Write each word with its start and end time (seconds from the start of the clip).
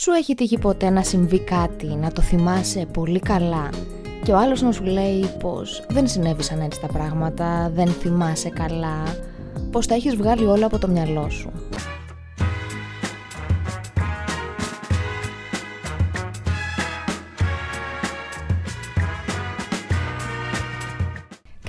Σου 0.00 0.10
έχει 0.12 0.34
τύχει 0.34 0.58
ποτέ 0.58 0.90
να 0.90 1.02
συμβεί 1.02 1.40
κάτι, 1.40 1.86
να 1.86 2.12
το 2.12 2.22
θυμάσαι 2.22 2.86
πολύ 2.92 3.18
καλά 3.18 3.68
και 4.22 4.32
ο 4.32 4.38
άλλος 4.38 4.62
να 4.62 4.72
σου 4.72 4.84
λέει 4.84 5.30
πως 5.40 5.84
δεν 5.88 6.08
συνέβησαν 6.08 6.60
έτσι 6.60 6.80
τα 6.80 6.86
πράγματα, 6.86 7.70
δεν 7.74 7.88
θυμάσαι 7.88 8.48
καλά, 8.48 9.16
πως 9.70 9.86
τα 9.86 9.94
έχεις 9.94 10.16
βγάλει 10.16 10.46
όλα 10.46 10.66
από 10.66 10.78
το 10.78 10.88
μυαλό 10.88 11.30
σου. 11.30 11.50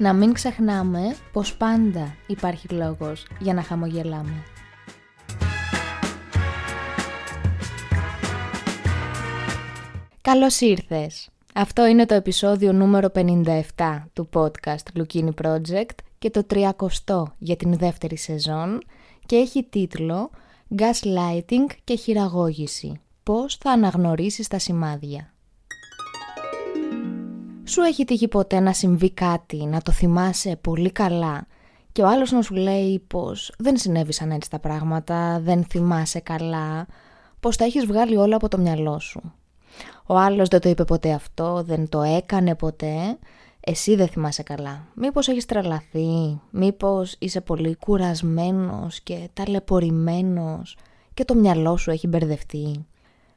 να 0.00 0.12
μην 0.12 0.32
ξεχνάμε 0.32 1.16
πως 1.32 1.56
πάντα 1.56 2.14
υπάρχει 2.26 2.68
λόγος 2.68 3.26
για 3.38 3.54
να 3.54 3.62
χαμογελάμε. 3.62 4.42
Καλώς 10.20 10.60
ήρθες! 10.60 11.28
Αυτό 11.54 11.86
είναι 11.86 12.06
το 12.06 12.14
επεισόδιο 12.14 12.72
νούμερο 12.72 13.08
57 13.14 13.54
του 14.12 14.28
podcast 14.32 14.98
Lukini 14.98 15.30
Project 15.42 15.94
και 16.18 16.30
το 16.30 16.46
30 16.50 17.22
για 17.38 17.56
την 17.56 17.76
δεύτερη 17.76 18.16
σεζόν 18.16 18.82
και 19.26 19.36
έχει 19.36 19.62
τίτλο 19.70 20.30
Gaslighting 20.76 21.74
και 21.84 21.96
χειραγώγηση. 21.96 23.00
Πώς 23.22 23.56
θα 23.56 23.70
αναγνωρίσεις 23.70 24.48
τα 24.48 24.58
σημάδια. 24.58 25.32
Σου 27.70 27.80
έχει 27.80 28.04
τύχει 28.04 28.28
ποτέ 28.28 28.60
να 28.60 28.72
συμβεί 28.72 29.10
κάτι, 29.10 29.64
να 29.66 29.80
το 29.80 29.92
θυμάσαι 29.92 30.56
πολύ 30.60 30.90
καλά 30.90 31.46
και 31.92 32.02
ο 32.02 32.08
άλλος 32.08 32.30
να 32.30 32.42
σου 32.42 32.54
λέει 32.54 32.98
πως 33.06 33.52
δεν 33.58 33.76
συνέβησαν 33.76 34.30
έτσι 34.30 34.50
τα 34.50 34.58
πράγματα, 34.58 35.40
δεν 35.40 35.64
θυμάσαι 35.64 36.20
καλά, 36.20 36.86
πως 37.40 37.56
τα 37.56 37.64
έχεις 37.64 37.86
βγάλει 37.86 38.16
όλα 38.16 38.36
από 38.36 38.48
το 38.48 38.58
μυαλό 38.58 38.98
σου. 38.98 39.32
Ο 40.06 40.16
άλλος 40.16 40.48
δεν 40.48 40.60
το 40.60 40.68
είπε 40.68 40.84
ποτέ 40.84 41.12
αυτό, 41.12 41.62
δεν 41.62 41.88
το 41.88 42.02
έκανε 42.02 42.54
ποτέ, 42.54 43.18
εσύ 43.60 43.94
δεν 43.94 44.08
θυμάσαι 44.08 44.42
καλά. 44.42 44.84
Μήπως 44.94 45.28
έχεις 45.28 45.46
τρελαθεί, 45.46 46.40
μήπως 46.50 47.16
είσαι 47.18 47.40
πολύ 47.40 47.76
κουρασμένος 47.76 49.00
και 49.00 49.28
ταλαιπωρημένος 49.32 50.76
και 51.14 51.24
το 51.24 51.34
μυαλό 51.34 51.76
σου 51.76 51.90
έχει 51.90 52.06
μπερδευτεί. 52.06 52.86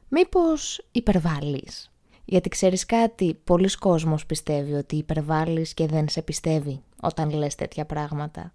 Μήπως 0.08 0.86
υπερβάλλεις. 0.92 1.93
Γιατί 2.24 2.48
ξέρεις 2.48 2.86
κάτι, 2.86 3.38
πολλοί 3.44 3.70
κόσμος 3.78 4.26
πιστεύει 4.26 4.72
ότι 4.72 4.96
υπερβάλλεις 4.96 5.74
και 5.74 5.86
δεν 5.86 6.08
σε 6.08 6.22
πιστεύει 6.22 6.82
όταν 7.00 7.30
λες 7.30 7.54
τέτοια 7.54 7.84
πράγματα. 7.84 8.52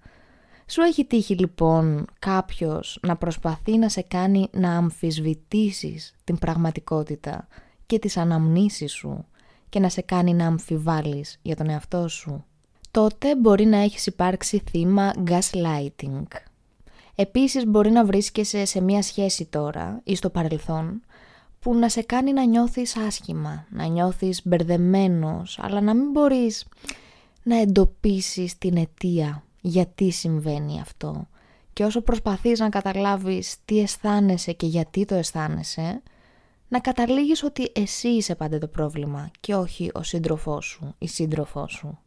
Σου 0.66 0.82
έχει 0.82 1.06
τύχει 1.06 1.36
λοιπόν 1.36 2.06
κάποιος 2.20 3.00
να 3.02 3.16
προσπαθεί 3.16 3.78
να 3.78 3.90
σε 3.90 4.02
κάνει 4.02 4.48
να 4.52 4.72
αμφισβητήσεις 4.78 6.16
την 6.24 6.38
πραγματικότητα 6.38 7.48
και 7.86 8.00
τις 8.00 8.18
αναμνήσεις 8.18 8.92
σου 8.92 9.26
και 9.70 9.80
να 9.80 9.90
σε 9.90 10.02
κάνει 10.02 10.34
να 10.34 10.46
αμφιβάλλεις 10.46 11.40
για 11.42 11.56
τον 11.56 11.70
εαυτό 11.70 12.08
σου; 12.08 12.46
Τότε 12.92 13.36
μπορεί 13.36 13.66
να 13.66 13.78
έχεις 13.78 14.06
υπάρξει 14.06 14.64
θύμα 14.70 15.14
gaslighting. 15.26 16.26
Επίσης 17.16 17.66
μπορεί 17.66 17.92
να 17.92 18.06
βρίσκεσαι 18.06 18.66
σε 18.66 18.82
μία 18.82 19.02
σχέση 19.02 19.46
τώρα 19.46 20.02
ή 20.04 20.16
στο 20.16 20.30
παρελθόν 20.30 21.02
που 21.60 21.76
να 21.76 21.90
σε 21.90 22.02
κάνει 22.02 22.34
να 22.34 22.44
νιώθεις 22.44 22.98
άσχημα, 22.98 23.66
να 23.70 23.86
νιώθεις 23.86 24.42
μπερδεμένος, 24.44 25.60
αλλά 25.62 25.82
να 25.82 25.94
μην 25.94 26.12
μπορείς 26.12 26.68
να 27.44 27.60
εντοπίσεις 27.60 28.58
την 28.58 28.78
αιτία 28.78 29.44
γιατί 29.62 30.12
συμβαίνει 30.12 30.80
αυτό. 30.80 31.28
Και 31.74 31.84
όσο 31.84 32.02
προσπαθείς 32.02 32.60
να 32.60 32.70
καταλάβεις 32.70 33.56
τι 33.66 33.80
αισθάνεσαι 33.80 34.52
και 34.52 34.66
γιατί 34.66 35.06
το 35.06 35.16
αισθάνεσαι, 35.16 36.02
να 36.68 36.80
καταλήγεις 36.80 37.44
ότι 37.44 37.72
εσύ 37.76 38.08
είσαι 38.08 38.36
πάντα 38.36 38.58
το 38.58 38.68
πρόβλημα 38.68 39.32
και 39.40 39.56
όχι 39.56 39.90
ο 39.94 40.04
σύντροφός 40.04 40.66
σου, 40.66 40.96
η 40.98 41.08
σύντροφός 41.08 41.72
σου. 41.72 41.98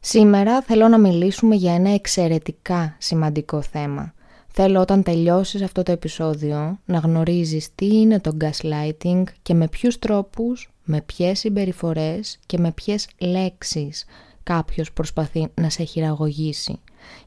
Σήμερα 0.00 0.62
θέλω 0.62 0.88
να 0.88 0.98
μιλήσουμε 0.98 1.54
για 1.54 1.74
ένα 1.74 1.90
εξαιρετικά 1.90 2.96
σημαντικό 2.98 3.62
θέμα 3.62 4.14
Θέλω 4.58 4.80
όταν 4.80 5.02
τελειώσεις 5.02 5.62
αυτό 5.62 5.82
το 5.82 5.92
επεισόδιο 5.92 6.78
να 6.84 6.98
γνωρίζεις 6.98 7.74
τι 7.74 7.86
είναι 7.86 8.20
το 8.20 8.36
gaslighting 8.40 9.22
και 9.42 9.54
με 9.54 9.68
ποιους 9.68 9.98
τρόπους, 9.98 10.70
με 10.84 11.00
ποιες 11.00 11.38
συμπεριφορές 11.38 12.38
και 12.46 12.58
με 12.58 12.72
ποιες 12.72 13.08
λέξεις 13.18 14.04
κάποιος 14.42 14.92
προσπαθεί 14.92 15.48
να 15.54 15.70
σε 15.70 15.84
χειραγωγήσει 15.84 16.80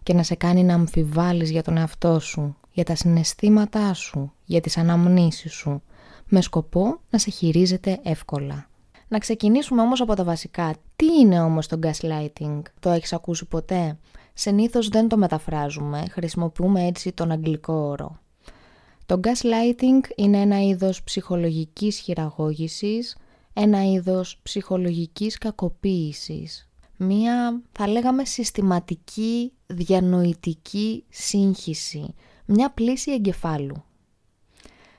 και 0.03 0.13
να 0.13 0.23
σε 0.23 0.35
κάνει 0.35 0.63
να 0.63 0.73
αμφιβάλλεις 0.73 1.49
για 1.49 1.63
τον 1.63 1.77
εαυτό 1.77 2.19
σου, 2.19 2.55
για 2.71 2.83
τα 2.83 2.95
συναισθήματά 2.95 3.93
σου, 3.93 4.31
για 4.45 4.61
τις 4.61 4.77
αναμνήσεις 4.77 5.53
σου, 5.53 5.81
με 6.27 6.41
σκοπό 6.41 6.99
να 7.09 7.19
σε 7.19 7.29
χειρίζεται 7.29 7.99
εύκολα. 8.03 8.69
Να 9.07 9.17
ξεκινήσουμε 9.17 9.81
όμως 9.81 10.01
από 10.01 10.13
τα 10.13 10.23
βασικά. 10.23 10.73
Τι 10.95 11.05
είναι 11.05 11.41
όμως 11.41 11.67
το 11.67 11.79
gaslighting, 11.83 12.61
το 12.79 12.89
έχεις 12.89 13.13
ακούσει 13.13 13.45
ποτέ; 13.45 13.97
Συνήθως 14.41 14.87
δεν 14.87 15.07
το 15.07 15.17
μεταφράζουμε, 15.17 16.05
χρησιμοποιούμε 16.11 16.85
έτσι 16.85 17.11
τον 17.11 17.31
αγγλικό 17.31 17.73
όρο. 17.73 18.19
Το 19.05 19.19
gaslighting 19.23 20.09
είναι 20.15 20.37
ένα 20.37 20.61
είδος 20.61 21.03
ψυχολογικής 21.03 21.97
χειραγώγησης, 21.99 23.17
ένα 23.53 23.91
είδος 23.91 24.39
ψυχολογικής 24.43 25.37
κακοποίησης. 25.37 26.69
Μία, 26.97 27.61
θα 27.71 27.87
λέγαμε, 27.87 28.25
συστηματική 28.25 29.51
διανοητική 29.67 31.03
σύγχυση, 31.09 32.13
μια 32.45 32.71
πλήση 32.71 33.11
εγκεφάλου. 33.11 33.83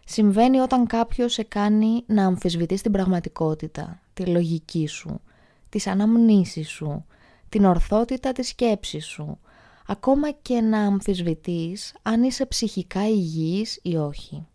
Συμβαίνει 0.05 0.59
όταν 0.59 0.87
κάποιος 0.87 1.33
σε 1.33 1.43
κάνει 1.43 2.03
να 2.07 2.27
αμφισβητείς 2.27 2.83
την 2.83 2.93
πραγματικότητα, 2.93 4.01
τη 4.15 4.27
λογική 4.27 4.87
σου, 4.87 5.21
τις 5.69 5.87
αναμνήσεις 5.87 6.69
σου, 6.69 7.05
την 7.51 7.65
ορθότητα 7.65 8.33
της 8.33 8.49
σκέψης 8.49 9.07
σου, 9.07 9.39
ακόμα 9.87 10.31
και 10.31 10.61
να 10.61 10.79
αμφισβητείς 10.79 11.95
αν 12.03 12.23
είσαι 12.23 12.47
ψυχικά 12.47 13.09
υγιής 13.09 13.79
ή 13.83 13.97
όχι. 13.97 14.47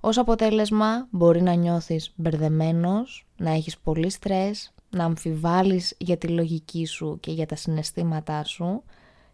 Ως 0.00 0.18
αποτέλεσμα 0.18 1.08
μπορεί 1.10 1.42
να 1.42 1.54
νιώθεις 1.54 2.12
μπερδεμένος, 2.16 3.26
να 3.36 3.50
έχεις 3.50 3.78
πολύ 3.78 4.10
στρες, 4.10 4.74
να 4.90 5.04
αμφιβάλλεις 5.04 5.94
για 5.98 6.16
τη 6.16 6.28
λογική 6.28 6.86
σου 6.86 7.18
και 7.20 7.30
για 7.30 7.46
τα 7.46 7.56
συναισθήματά 7.56 8.44
σου 8.44 8.82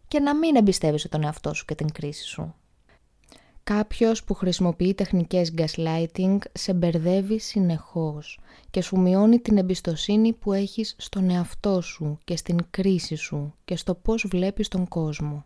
και 0.09 0.21
να 0.21 0.37
μην 0.37 0.57
εμπιστεύεσαι 0.57 1.09
τον 1.09 1.25
εαυτό 1.25 1.55
σου 1.55 1.65
και 1.65 1.75
την 1.75 1.93
κρίση 1.93 2.25
σου. 2.25 2.55
Κάποιος 3.65 4.25
που 4.25 4.35
χρησιμοποιεί 4.35 4.95
τεχνικές 4.95 5.55
gaslighting 5.57 6.39
σε 6.53 6.73
μπερδεύει 6.75 7.39
συνεχώς 7.39 8.39
και 8.71 8.83
σου 8.83 9.01
μειώνει 9.01 9.39
την 9.39 9.59
εμπιστοσύνη 9.59 10.33
που 10.33 10.53
έχεις 10.53 10.95
στον 10.99 11.31
εαυτό 11.31 11.81
σου 11.81 12.19
και 12.25 12.37
στην 12.37 12.59
κρίση 12.71 13.15
σου 13.15 13.55
και 13.65 13.77
στο 13.77 13.95
πώς 13.95 14.27
βλέπεις 14.29 14.69
τον 14.69 14.89
κόσμο. 14.89 15.45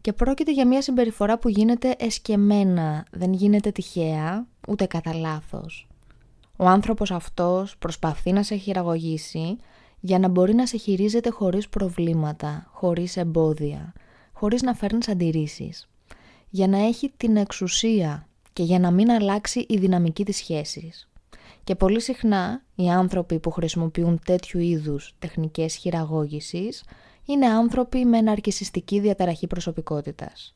Και 0.00 0.12
πρόκειται 0.12 0.52
για 0.52 0.66
μια 0.66 0.82
συμπεριφορά 0.82 1.38
που 1.38 1.48
γίνεται 1.48 1.94
εσκεμένα, 1.98 3.06
δεν 3.10 3.32
γίνεται 3.32 3.70
τυχαία, 3.70 4.46
ούτε 4.68 4.86
κατά 4.86 5.14
λάθος. 5.14 5.88
Ο 6.56 6.64
άνθρωπος 6.66 7.10
αυτός 7.10 7.76
προσπαθεί 7.78 8.32
να 8.32 8.42
σε 8.42 8.56
χειραγωγήσει 8.56 9.56
για 10.00 10.18
να 10.18 10.28
μπορεί 10.28 10.54
να 10.54 10.66
σε 10.66 10.76
χειρίζεται 10.76 11.30
χωρίς 11.30 11.68
προβλήματα, 11.68 12.66
χωρίς 12.72 13.16
εμπόδια, 13.16 13.92
χωρίς 14.32 14.62
να 14.62 14.74
φέρνεις 14.74 15.08
αντιρρήσεις 15.08 15.86
για 16.54 16.68
να 16.68 16.78
έχει 16.86 17.12
την 17.16 17.36
εξουσία 17.36 18.28
και 18.52 18.62
για 18.62 18.78
να 18.78 18.90
μην 18.90 19.10
αλλάξει 19.10 19.66
η 19.68 19.76
δυναμική 19.76 20.24
της 20.24 20.36
σχέσης. 20.36 21.08
Και 21.64 21.74
πολύ 21.74 22.00
συχνά 22.00 22.62
οι 22.74 22.90
άνθρωποι 22.90 23.38
που 23.38 23.50
χρησιμοποιούν 23.50 24.20
τέτοιου 24.24 24.60
είδους 24.60 25.14
τεχνικές 25.18 25.74
χειραγώγησης 25.74 26.84
είναι 27.24 27.46
άνθρωποι 27.46 28.04
με 28.04 28.20
ναρκισιστική 28.20 29.00
διαταραχή 29.00 29.46
προσωπικότητας. 29.46 30.54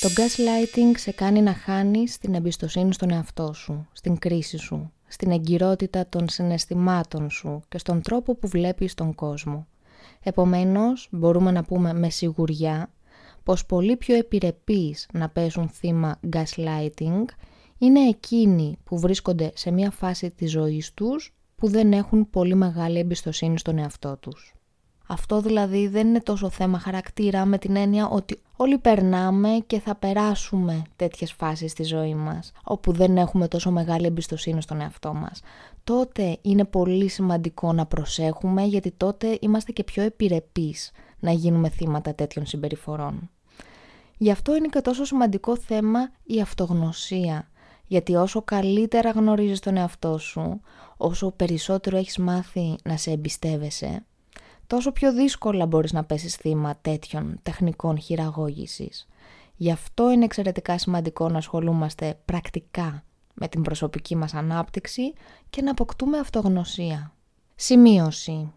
Το 0.00 0.08
gaslighting 0.08 0.92
σε 0.96 1.12
κάνει 1.12 1.40
να 1.40 1.54
χάνεις 1.54 2.18
την 2.18 2.34
εμπιστοσύνη 2.34 2.92
στον 2.92 3.10
εαυτό 3.10 3.52
σου, 3.52 3.88
στην 3.92 4.18
κρίση 4.18 4.56
σου, 4.56 4.92
στην 5.06 5.30
εγκυρότητα 5.30 6.06
των 6.08 6.28
συναισθημάτων 6.28 7.30
σου 7.30 7.62
και 7.68 7.78
στον 7.78 8.02
τρόπο 8.02 8.34
που 8.34 8.48
βλέπεις 8.48 8.94
τον 8.94 9.14
κόσμο. 9.14 9.66
Επομένως, 10.22 11.08
μπορούμε 11.10 11.50
να 11.50 11.62
πούμε 11.62 11.92
με 11.92 12.10
σιγουριά 12.10 12.90
πως 13.48 13.66
πολύ 13.66 13.96
πιο 13.96 14.16
επιρρεπείς 14.16 15.08
να 15.12 15.28
πέσουν 15.28 15.68
θύμα 15.68 16.20
gaslighting 16.32 17.24
είναι 17.78 18.00
εκείνοι 18.00 18.78
που 18.84 18.98
βρίσκονται 18.98 19.52
σε 19.54 19.70
μια 19.70 19.90
φάση 19.90 20.30
της 20.30 20.50
ζωής 20.50 20.94
τους 20.94 21.34
που 21.56 21.68
δεν 21.68 21.92
έχουν 21.92 22.30
πολύ 22.30 22.54
μεγάλη 22.54 22.98
εμπιστοσύνη 22.98 23.58
στον 23.58 23.78
εαυτό 23.78 24.16
τους. 24.16 24.54
Αυτό 25.06 25.40
δηλαδή 25.40 25.88
δεν 25.88 26.06
είναι 26.06 26.20
τόσο 26.20 26.50
θέμα 26.50 26.78
χαρακτήρα 26.78 27.44
με 27.44 27.58
την 27.58 27.76
έννοια 27.76 28.08
ότι 28.08 28.38
όλοι 28.56 28.78
περνάμε 28.78 29.48
και 29.66 29.80
θα 29.80 29.94
περάσουμε 29.94 30.82
τέτοιες 30.96 31.32
φάσεις 31.32 31.70
στη 31.70 31.82
ζωή 31.82 32.14
μας, 32.14 32.52
όπου 32.64 32.92
δεν 32.92 33.16
έχουμε 33.16 33.48
τόσο 33.48 33.70
μεγάλη 33.70 34.06
εμπιστοσύνη 34.06 34.62
στον 34.62 34.80
εαυτό 34.80 35.14
μας. 35.14 35.40
Τότε 35.84 36.38
είναι 36.42 36.64
πολύ 36.64 37.08
σημαντικό 37.08 37.72
να 37.72 37.86
προσέχουμε 37.86 38.62
γιατί 38.62 38.90
τότε 38.90 39.38
είμαστε 39.40 39.72
και 39.72 39.84
πιο 39.84 40.02
επιρρεπείς 40.02 40.90
να 41.18 41.30
γίνουμε 41.30 41.68
θύματα 41.68 42.14
τέτοιων 42.14 42.46
συμπεριφορών. 42.46 43.30
Γι' 44.18 44.30
αυτό 44.30 44.56
είναι 44.56 44.68
και 44.68 44.80
τόσο 44.80 45.04
σημαντικό 45.04 45.56
θέμα 45.56 46.10
η 46.24 46.40
αυτογνωσία, 46.40 47.48
γιατί 47.86 48.14
όσο 48.14 48.42
καλύτερα 48.42 49.10
γνωρίζεις 49.10 49.60
τον 49.60 49.76
εαυτό 49.76 50.18
σου, 50.18 50.60
όσο 50.96 51.30
περισσότερο 51.30 51.96
έχεις 51.96 52.18
μάθει 52.18 52.76
να 52.84 52.96
σε 52.96 53.10
εμπιστεύεσαι, 53.10 54.04
τόσο 54.66 54.92
πιο 54.92 55.12
δύσκολα 55.12 55.66
μπορείς 55.66 55.92
να 55.92 56.04
πέσεις 56.04 56.34
θύμα 56.34 56.78
τέτοιων 56.80 57.38
τεχνικών 57.42 57.98
χειραγώγησης. 57.98 59.08
Γι' 59.56 59.70
αυτό 59.70 60.10
είναι 60.10 60.24
εξαιρετικά 60.24 60.78
σημαντικό 60.78 61.28
να 61.28 61.38
ασχολούμαστε 61.38 62.18
πρακτικά 62.24 63.04
με 63.34 63.48
την 63.48 63.62
προσωπική 63.62 64.16
μας 64.16 64.34
ανάπτυξη 64.34 65.12
και 65.50 65.62
να 65.62 65.70
αποκτούμε 65.70 66.18
αυτογνωσία. 66.18 67.12
Σημείωση. 67.54 68.52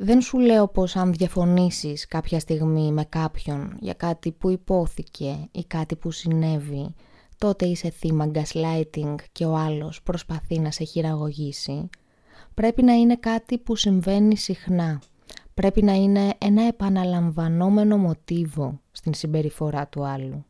Δεν 0.00 0.20
σου 0.20 0.38
λέω 0.38 0.68
πως 0.68 0.96
αν 0.96 1.12
διαφωνήσεις 1.12 2.06
κάποια 2.06 2.40
στιγμή 2.40 2.92
με 2.92 3.04
κάποιον 3.04 3.76
για 3.80 3.94
κάτι 3.94 4.32
που 4.32 4.50
υπόθηκε 4.50 5.48
ή 5.50 5.64
κάτι 5.64 5.96
που 5.96 6.10
συνέβη, 6.10 6.94
τότε 7.38 7.66
είσαι 7.66 7.90
θύμα 7.90 8.30
gaslighting 8.34 9.14
και 9.32 9.44
ο 9.44 9.56
άλλος 9.56 10.02
προσπαθεί 10.02 10.58
να 10.58 10.70
σε 10.70 10.84
χειραγωγήσει. 10.84 11.88
Πρέπει 12.54 12.82
να 12.82 12.92
είναι 12.92 13.16
κάτι 13.16 13.58
που 13.58 13.76
συμβαίνει 13.76 14.36
συχνά 14.36 15.00
πρέπει 15.58 15.82
να 15.82 15.92
είναι 15.92 16.34
ένα 16.38 16.62
επαναλαμβανόμενο 16.62 17.96
μοτίβο 17.96 18.80
στην 18.92 19.14
συμπεριφορά 19.14 19.88
του 19.88 20.04
άλλου. 20.04 20.44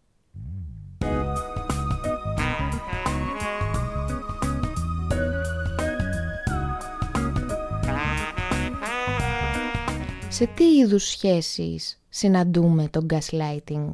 Σε 10.38 10.46
τι 10.46 10.64
είδους 10.64 11.04
σχέσεις 11.08 12.00
συναντούμε 12.08 12.88
τον 12.88 13.06
gaslighting? 13.10 13.92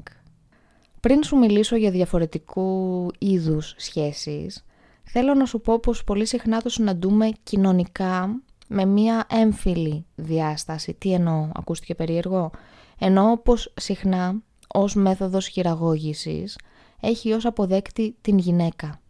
Πριν 1.01 1.23
σου 1.23 1.37
μιλήσω 1.37 1.77
για 1.77 1.91
διαφορετικού 1.91 3.11
είδους 3.19 3.75
σχέσεις, 3.77 4.65
θέλω 5.03 5.35
να 5.35 5.45
σου 5.45 5.61
πω 5.61 5.79
πως 5.79 6.05
πολύ 6.05 6.27
συχνά 6.27 6.63
το 6.63 6.69
συναντούμε 6.69 7.29
κοινωνικά 7.43 8.43
με 8.69 8.85
μία 8.85 9.27
έμφυλη 9.31 10.07
διάσταση. 10.15 10.95
Τι 10.95 11.13
εννοώ, 11.13 11.49
ακούστηκε 11.55 11.95
περίεργο; 11.95 12.51
Εννοώ 12.99 13.39
πως 13.39 13.73
συχνά 13.81 14.35
ως 14.69 14.95
μέθοδος 14.95 15.47
χειραγώγησης 15.47 16.59
έχει 17.01 17.33
ως 17.33 17.45
αποδέκτη 17.45 18.17
την 18.21 18.39
γυναίκα 18.39 19.01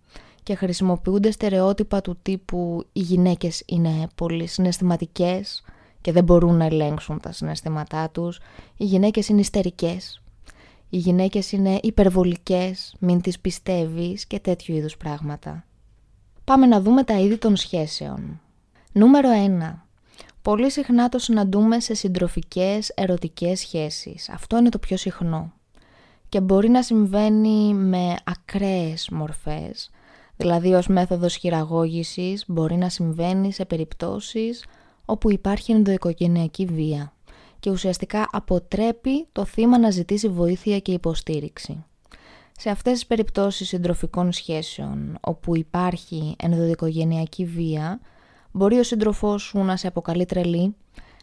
και 0.42 0.54
χρησιμοποιούνται 0.54 1.30
στερεότυπα 1.30 2.00
του 2.00 2.18
τύπου 2.22 2.84
οι 2.92 3.00
γυναίκες 3.00 3.62
είναι 3.66 4.06
πολύ 4.14 4.46
συναισθηματικές 4.46 5.62
και 6.04 6.12
δεν 6.12 6.24
μπορούν 6.24 6.56
να 6.56 6.64
ελέγξουν 6.64 7.20
τα 7.20 7.32
συναισθήματά 7.32 8.10
τους, 8.10 8.40
οι 8.76 8.84
γυναίκες 8.84 9.28
είναι 9.28 9.40
ιστερικές, 9.40 10.22
οι 10.88 10.96
γυναίκες 10.96 11.52
είναι 11.52 11.78
υπερβολικές, 11.82 12.94
μην 12.98 13.20
τις 13.20 13.40
πιστεύεις 13.40 14.26
και 14.26 14.38
τέτοιου 14.38 14.74
είδους 14.74 14.96
πράγματα. 14.96 15.64
Πάμε 16.44 16.66
να 16.66 16.80
δούμε 16.80 17.02
τα 17.04 17.18
είδη 17.18 17.38
των 17.38 17.56
σχέσεων. 17.56 18.40
Νούμερο 18.92 19.28
1. 19.30 19.86
Πολύ 20.42 20.70
συχνά 20.70 21.08
το 21.08 21.18
συναντούμε 21.18 21.80
σε 21.80 21.94
συντροφικές 21.94 22.88
ερωτικές 22.88 23.60
σχέσεις. 23.60 24.28
Αυτό 24.28 24.58
είναι 24.58 24.68
το 24.68 24.78
πιο 24.78 24.96
συχνό. 24.96 25.52
Και 26.28 26.40
μπορεί 26.40 26.68
να 26.68 26.82
συμβαίνει 26.82 27.74
με 27.74 28.14
ακραίες 28.24 29.08
μορφές. 29.10 29.90
Δηλαδή 30.36 30.74
ως 30.74 30.86
μέθοδος 30.86 31.36
χειραγώγησης 31.36 32.44
μπορεί 32.46 32.76
να 32.76 32.88
συμβαίνει 32.88 33.52
σε 33.52 33.64
περιπτώσεις 33.64 34.64
όπου 35.04 35.30
υπάρχει 35.30 35.72
ενδοοικογενειακή 35.72 36.64
βία 36.64 37.12
και 37.60 37.70
ουσιαστικά 37.70 38.28
αποτρέπει 38.32 39.26
το 39.32 39.44
θύμα 39.44 39.78
να 39.78 39.90
ζητήσει 39.90 40.28
βοήθεια 40.28 40.78
και 40.78 40.92
υποστήριξη. 40.92 41.84
Σε 42.58 42.70
αυτές 42.70 42.92
τις 42.92 43.06
περιπτώσεις 43.06 43.68
συντροφικών 43.68 44.32
σχέσεων 44.32 45.18
όπου 45.20 45.56
υπάρχει 45.56 46.36
ενδοοικογενειακή 46.38 47.44
βία 47.44 48.00
Μπορεί 48.56 48.78
ο 48.78 48.82
σύντροφός 48.82 49.42
σου 49.42 49.58
να 49.58 49.76
σε 49.76 49.86
αποκαλεί 49.86 50.26
τρελή, 50.26 50.74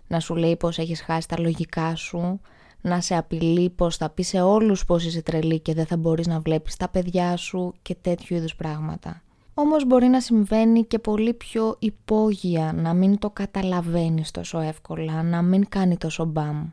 να 0.07 0.19
σου 0.19 0.35
λέει 0.35 0.55
πως 0.55 0.77
έχεις 0.77 1.01
χάσει 1.01 1.27
τα 1.27 1.39
λογικά 1.39 1.95
σου, 1.95 2.41
να 2.81 3.01
σε 3.01 3.15
απειλεί 3.15 3.69
πως 3.69 3.97
θα 3.97 4.09
πει 4.09 4.23
σε 4.23 4.41
όλους 4.41 4.85
πως 4.85 5.05
είσαι 5.05 5.21
τρελή 5.21 5.59
και 5.59 5.73
δεν 5.73 5.85
θα 5.85 5.97
μπορείς 5.97 6.27
να 6.27 6.39
βλέπεις 6.39 6.75
τα 6.75 6.89
παιδιά 6.89 7.35
σου 7.37 7.73
και 7.81 7.95
τέτοιου 7.95 8.35
είδους 8.35 8.55
πράγματα. 8.55 9.21
Όμως 9.53 9.85
μπορεί 9.85 10.07
να 10.07 10.19
συμβαίνει 10.19 10.83
και 10.83 10.99
πολύ 10.99 11.33
πιο 11.33 11.75
υπόγεια, 11.79 12.73
να 12.73 12.93
μην 12.93 13.17
το 13.19 13.29
καταλαβαίνεις 13.29 14.31
τόσο 14.31 14.59
εύκολα, 14.59 15.23
να 15.23 15.41
μην 15.41 15.69
κάνει 15.69 15.97
τόσο 15.97 16.25
μπαμ. 16.25 16.69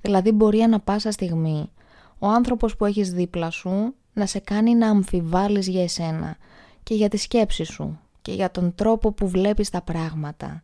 Δηλαδή 0.00 0.32
μπορεί 0.32 0.60
ανα 0.60 0.80
πάσα 0.80 1.10
στιγμή 1.10 1.70
ο 2.18 2.26
άνθρωπος 2.26 2.76
που 2.76 2.84
έχεις 2.84 3.12
δίπλα 3.12 3.50
σου 3.50 3.94
να 4.12 4.26
σε 4.26 4.38
κάνει 4.38 4.74
να 4.74 4.88
αμφιβάλλεις 4.88 5.68
για 5.68 5.82
εσένα 5.82 6.36
και 6.82 6.94
για 6.94 7.08
τη 7.08 7.16
σκέψη 7.16 7.64
σου 7.64 7.98
και 8.22 8.32
για 8.32 8.50
τον 8.50 8.74
τρόπο 8.74 9.12
που 9.12 9.28
βλέπεις 9.28 9.70
τα 9.70 9.82
πράγματα. 9.82 10.62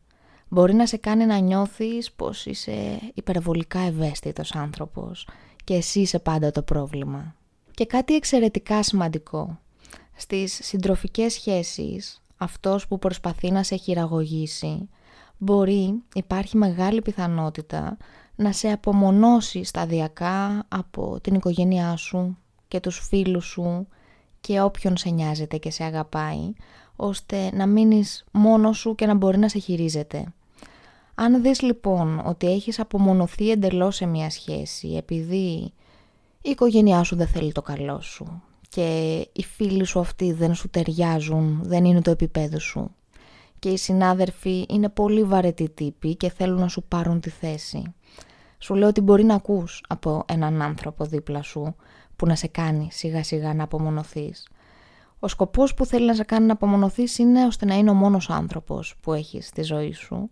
Μπορεί 0.49 0.75
να 0.75 0.87
σε 0.87 0.97
κάνει 0.97 1.27
να 1.27 1.39
νιώθεις 1.39 2.13
πως 2.13 2.47
είσαι 2.47 3.01
υπερβολικά 3.15 3.79
ευαίσθητος 3.79 4.55
άνθρωπος 4.55 5.29
και 5.65 5.75
εσύ 5.75 6.01
είσαι 6.01 6.19
πάντα 6.19 6.51
το 6.51 6.63
πρόβλημα. 6.63 7.35
Και 7.71 7.87
κάτι 7.87 8.15
εξαιρετικά 8.15 8.83
σημαντικό. 8.83 9.59
Στις 10.17 10.59
συντροφικές 10.63 11.33
σχέσεις, 11.33 12.23
αυτός 12.37 12.87
που 12.87 12.99
προσπαθεί 12.99 13.51
να 13.51 13.63
σε 13.63 13.77
χειραγωγήσει, 13.77 14.89
μπορεί, 15.39 16.03
υπάρχει 16.15 16.57
μεγάλη 16.57 17.03
πιθανότητα 17.03 17.97
να 18.37 18.53
σε 18.53 18.69
απομονώσει 18.69 19.65
σταδιακά 19.65 20.65
από 20.69 21.21
την 21.21 21.35
οικογένειά 21.35 21.97
σου 21.97 22.39
και 22.69 22.81
τους 22.81 22.99
φίλους 23.09 23.45
σου 23.45 23.87
και 24.41 24.61
όποιον 24.61 24.97
σε 24.97 25.11
νοιάζεται 25.11 25.57
και 25.57 25.71
σε 25.71 25.85
αγαπάει, 25.85 26.53
ώστε 26.97 27.51
να 27.55 27.67
μείνεις 27.67 28.25
μόνος 28.31 28.79
σου 28.79 28.95
και 28.95 29.07
να 29.07 29.15
μπορεί 29.15 29.39
να 29.39 29.49
σε 29.49 29.59
χειρίζεται. 29.59 30.33
Αν 31.15 31.43
δεις 31.43 31.63
λοιπόν 31.63 32.23
ότι 32.25 32.47
έχεις 32.47 32.79
απομονωθεί 32.79 33.51
εντελώς 33.51 33.97
σε 33.97 34.07
μια 34.07 34.31
σχέση 34.31 34.89
επειδή 34.89 35.73
η 36.43 36.51
οικογένειά 36.51 37.03
σου 37.03 37.17
δεν 37.17 37.27
θέλει 37.27 37.53
το 37.53 37.63
καλό 37.63 38.01
σου 38.01 38.43
και 38.77 39.29
οι 39.33 39.43
φίλοι 39.43 39.85
σου 39.85 39.99
αυτοί 40.01 40.33
δεν 40.33 40.55
σου 40.55 40.69
ταιριάζουν, 40.69 41.61
δεν 41.63 41.85
είναι 41.85 42.03
το 42.03 42.11
επίπεδο 42.11 42.59
σου 42.59 42.95
και 43.59 43.69
οι 43.69 43.77
συνάδελφοι 43.77 44.67
είναι 44.69 44.89
πολύ 44.89 45.23
βαρετοί 45.23 45.69
τύποι 45.69 46.17
και 46.17 46.31
θέλουν 46.31 46.61
να 46.61 46.69
σου 46.69 46.83
πάρουν 46.83 47.21
τη 47.21 47.31
θέση. 47.31 47.95
Σου 48.59 48.75
λέω 48.75 48.89
ότι 48.89 49.01
μπορεί 49.01 49.25
να 49.25 49.35
ακούς 49.35 49.83
από 49.89 50.25
έναν 50.29 50.63
άνθρωπο 50.63 51.05
δίπλα 51.05 51.43
σου 51.43 51.77
που 52.17 52.27
να 52.27 52.35
σε 52.35 52.47
κάνει 52.47 52.89
σιγά 52.91 53.25
σιγά 53.25 53.55
να 53.55 53.65
απομονωθείς. 53.65 54.49
Ο 55.19 55.29
σκοπός 55.29 55.75
που 55.75 55.87
θέλει 55.87 56.07
να 56.07 56.15
σε 56.15 56.25
κάνει 56.25 56.47
να 56.47 56.53
απομονωθείς 56.53 57.19
είναι 57.19 57.45
ώστε 57.47 57.65
να 57.65 57.75
είναι 57.75 57.91
ο 57.91 57.95
μόνος 57.95 58.31
άνθρωπος 58.31 58.97
που 59.03 59.13
έχεις 59.13 59.47
στη 59.47 59.63
ζωή 59.63 59.93
σου. 59.93 60.31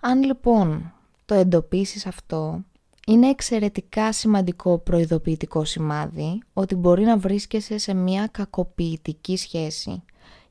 Αν 0.00 0.22
λοιπόν 0.22 0.92
το 1.24 1.34
εντοπίσεις 1.34 2.06
αυτό, 2.06 2.64
είναι 3.06 3.28
εξαιρετικά 3.28 4.12
σημαντικό 4.12 4.78
προειδοποιητικό 4.78 5.64
σημάδι 5.64 6.42
ότι 6.52 6.74
μπορεί 6.74 7.04
να 7.04 7.18
βρίσκεσαι 7.18 7.78
σε 7.78 7.94
μια 7.94 8.26
κακοποιητική 8.26 9.36
σχέση 9.36 10.02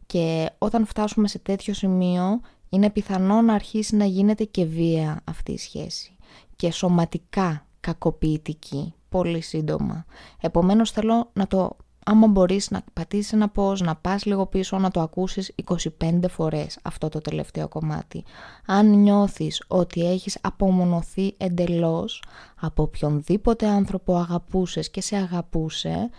και 0.06 0.50
όταν 0.58 0.86
φτάσουμε 0.86 1.28
σε 1.28 1.40
τέτοιο 1.40 1.74
σημείο 1.74 2.42
είναι 2.70 2.90
πιθανό 2.90 3.42
να 3.42 3.54
αρχίσει 3.54 3.96
να 3.96 4.06
γίνεται 4.06 4.44
και 4.44 4.66
βία 4.66 5.22
αυτή 5.24 5.52
η 5.52 5.58
σχέση 5.58 6.16
και 6.56 6.72
σωματικά 6.72 7.66
κακοποιητική 7.80 8.94
πολύ 9.10 9.42
σύντομα. 9.42 10.06
Επομένως 10.42 10.92
θέλω 10.92 11.30
να 11.34 11.48
το 11.48 11.78
άμα 12.06 12.28
μπορείς 12.28 12.72
να 12.72 12.84
πατήσεις 12.94 13.34
ένα 13.34 13.50
πώς, 13.50 13.82
να 13.82 13.96
πας 13.96 14.26
λίγο 14.26 14.46
πίσω, 14.46 14.78
να 14.78 14.92
το 14.92 15.02
ακούσεις 15.02 15.52
25 16.00 16.30
φορές 16.30 16.80
αυτό 16.82 17.10
το 17.10 17.20
τελευταίο 17.20 17.68
κομμάτι. 17.68 18.24
Αν 18.66 19.00
νιώθεις 19.00 19.64
ότι 19.68 20.08
έχεις 20.08 20.38
απομονωθεί 20.42 21.34
εντελώς 21.38 22.24
από 22.60 22.84
οποιονδήποτε 22.84 23.68
άνθρωπο 23.68 24.16
αγαπούσες 24.16 24.92
και 24.92 25.02
σε 25.02 25.16
αγαπούσε, 25.16 26.10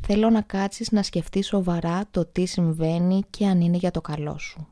θέλω 0.00 0.30
να 0.30 0.40
κάτσεις 0.40 0.90
να 0.90 1.02
σκεφτείς 1.02 1.46
σοβαρά 1.46 2.02
το 2.10 2.24
τι 2.24 2.46
συμβαίνει 2.46 3.22
και 3.30 3.46
αν 3.46 3.60
είναι 3.60 3.76
για 3.76 3.90
το 3.90 4.00
καλό 4.00 4.38
σου. 4.38 4.66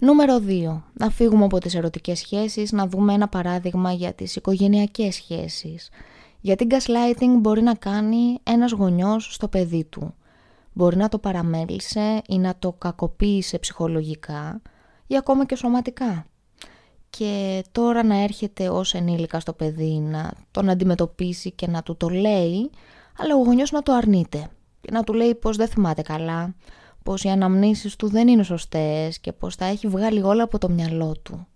Νούμερο 0.00 0.40
2. 0.46 0.82
Να 0.92 1.10
φύγουμε 1.10 1.44
από 1.44 1.58
τις 1.58 1.74
ερωτικές 1.74 2.18
σχέσεις, 2.18 2.72
να 2.72 2.86
δούμε 2.86 3.12
ένα 3.12 3.28
παράδειγμα 3.28 3.92
για 3.92 4.12
τις 4.12 4.36
οικογενειακές 4.36 5.14
σχέσεις 5.14 5.90
Γιατί 6.46 6.66
gaslighting 6.70 7.38
μπορεί 7.38 7.62
να 7.62 7.74
κάνει 7.74 8.38
ένας 8.42 8.72
γονιός 8.72 9.34
στο 9.34 9.48
παιδί 9.48 9.84
του. 9.84 10.14
Μπορεί 10.72 10.96
να 10.96 11.08
το 11.08 11.18
παραμέλησε 11.18 12.22
ή 12.28 12.38
να 12.38 12.54
το 12.58 12.72
κακοποίησε 12.72 13.58
ψυχολογικά 13.58 14.62
ή 15.06 15.16
ακόμα 15.16 15.46
και 15.46 15.56
σωματικά. 15.56 16.26
Και 17.10 17.64
τώρα 17.72 18.04
να 18.04 18.22
έρχεται 18.22 18.68
ως 18.68 18.94
ενήλικα 18.94 19.40
στο 19.40 19.52
παιδί 19.52 19.98
να 19.98 20.32
τον 20.50 20.68
αντιμετωπίσει 20.68 21.50
και 21.50 21.66
να 21.66 21.82
του 21.82 21.96
το 21.96 22.08
λέει, 22.08 22.70
αλλά 23.18 23.34
ο 23.34 23.42
γονιός 23.42 23.70
να 23.70 23.82
το 23.82 23.92
αρνείται 23.92 24.48
και 24.80 24.88
να 24.92 25.04
του 25.04 25.12
λέει 25.12 25.34
πως 25.34 25.56
δεν 25.56 25.68
θυμάται 25.68 26.02
καλά, 26.02 26.54
πως 27.02 27.24
οι 27.24 27.28
αναμνήσεις 27.28 27.96
του 27.96 28.08
δεν 28.08 28.28
είναι 28.28 28.42
σωστές 28.42 29.18
και 29.18 29.32
πως 29.32 29.56
τα 29.56 29.64
έχει 29.64 29.88
βγάλει 29.88 30.22
όλα 30.22 30.42
από 30.42 30.58
το 30.58 30.68
μυαλό 30.68 31.14
του. 31.22 31.46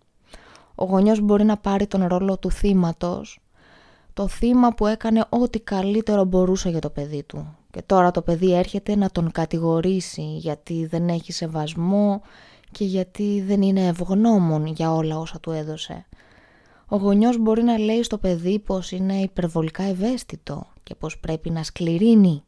Ο 0.75 0.85
γονιός 0.85 1.21
μπορεί 1.21 1.45
να 1.45 1.57
πάρει 1.57 1.87
τον 1.87 2.07
ρόλο 2.07 2.39
του 2.39 2.51
θύματος, 2.51 3.41
το 4.15 4.29
θύμα 4.29 4.75
που 4.75 4.87
έκανε 4.87 5.25
ό,τι 5.29 5.61
καλύτερο 5.61 6.25
μπορούσε 6.25 6.69
για 6.69 6.81
το 6.81 6.91
παιδί 6.91 7.23
του. 7.23 7.57
Και 7.71 7.83
τώρα 7.87 8.11
το 8.11 8.23
παιδί 8.23 8.55
έρχεται 8.55 8.97
να 8.97 9.11
τον 9.11 9.31
κατηγορήσει 9.31 10.37
γιατί 10.37 10.87
δεν 10.87 11.09
έχει 11.09 11.33
σεβασμό 11.33 12.23
και 12.71 12.85
γιατί 12.85 13.45
δεν 13.47 13.63
είναι 13.63 13.87
ευγνώμων 13.87 14.67
για 14.67 14.95
όλα 14.95 15.19
όσα 15.19 15.41
του 15.41 15.51
έδωσε. 15.51 16.07
Ο 16.87 16.97
γονιός 16.97 17.39
μπορεί 17.39 17.63
να 17.63 17.79
λέει 17.79 18.03
στο 18.03 18.19
παιδί 18.19 18.59
πως 18.59 18.91
είναι 18.91 19.15
υπερβολικά 19.15 19.83
ευαίσθητο 19.83 20.67
και 20.83 20.95
πως 20.95 21.19
πρέπει 21.19 21.51
να 21.51 21.63
σκληρύνει 21.63 22.43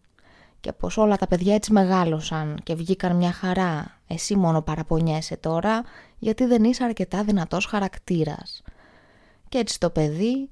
και 0.60 0.72
πως 0.72 0.96
όλα 0.96 1.16
τα 1.16 1.26
παιδιά 1.26 1.54
έτσι 1.54 1.72
μεγάλωσαν 1.72 2.58
και 2.62 2.74
βγήκαν 2.74 3.16
μια 3.16 3.32
χαρά. 3.32 4.00
Εσύ 4.06 4.36
μόνο 4.36 4.62
παραπονιέσαι 4.62 5.36
τώρα 5.36 5.82
γιατί 6.18 6.44
δεν 6.44 6.64
είσαι 6.64 6.84
αρκετά 6.84 7.24
δυνατός 7.24 7.66
χαρακτήρας. 7.66 8.62
Και 9.48 9.58
έτσι 9.58 9.80
το 9.80 9.90
παιδί, 9.90 10.48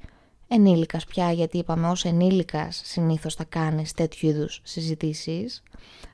ενήλικας 0.52 1.04
πια 1.04 1.32
γιατί 1.32 1.58
είπαμε 1.58 1.88
ως 1.88 2.04
ενήλικας 2.04 2.80
συνήθως 2.84 3.34
θα 3.34 3.44
κάνεις 3.44 3.92
τέτοιου 3.92 4.28
είδους 4.28 4.60
συζητήσεις, 4.64 5.62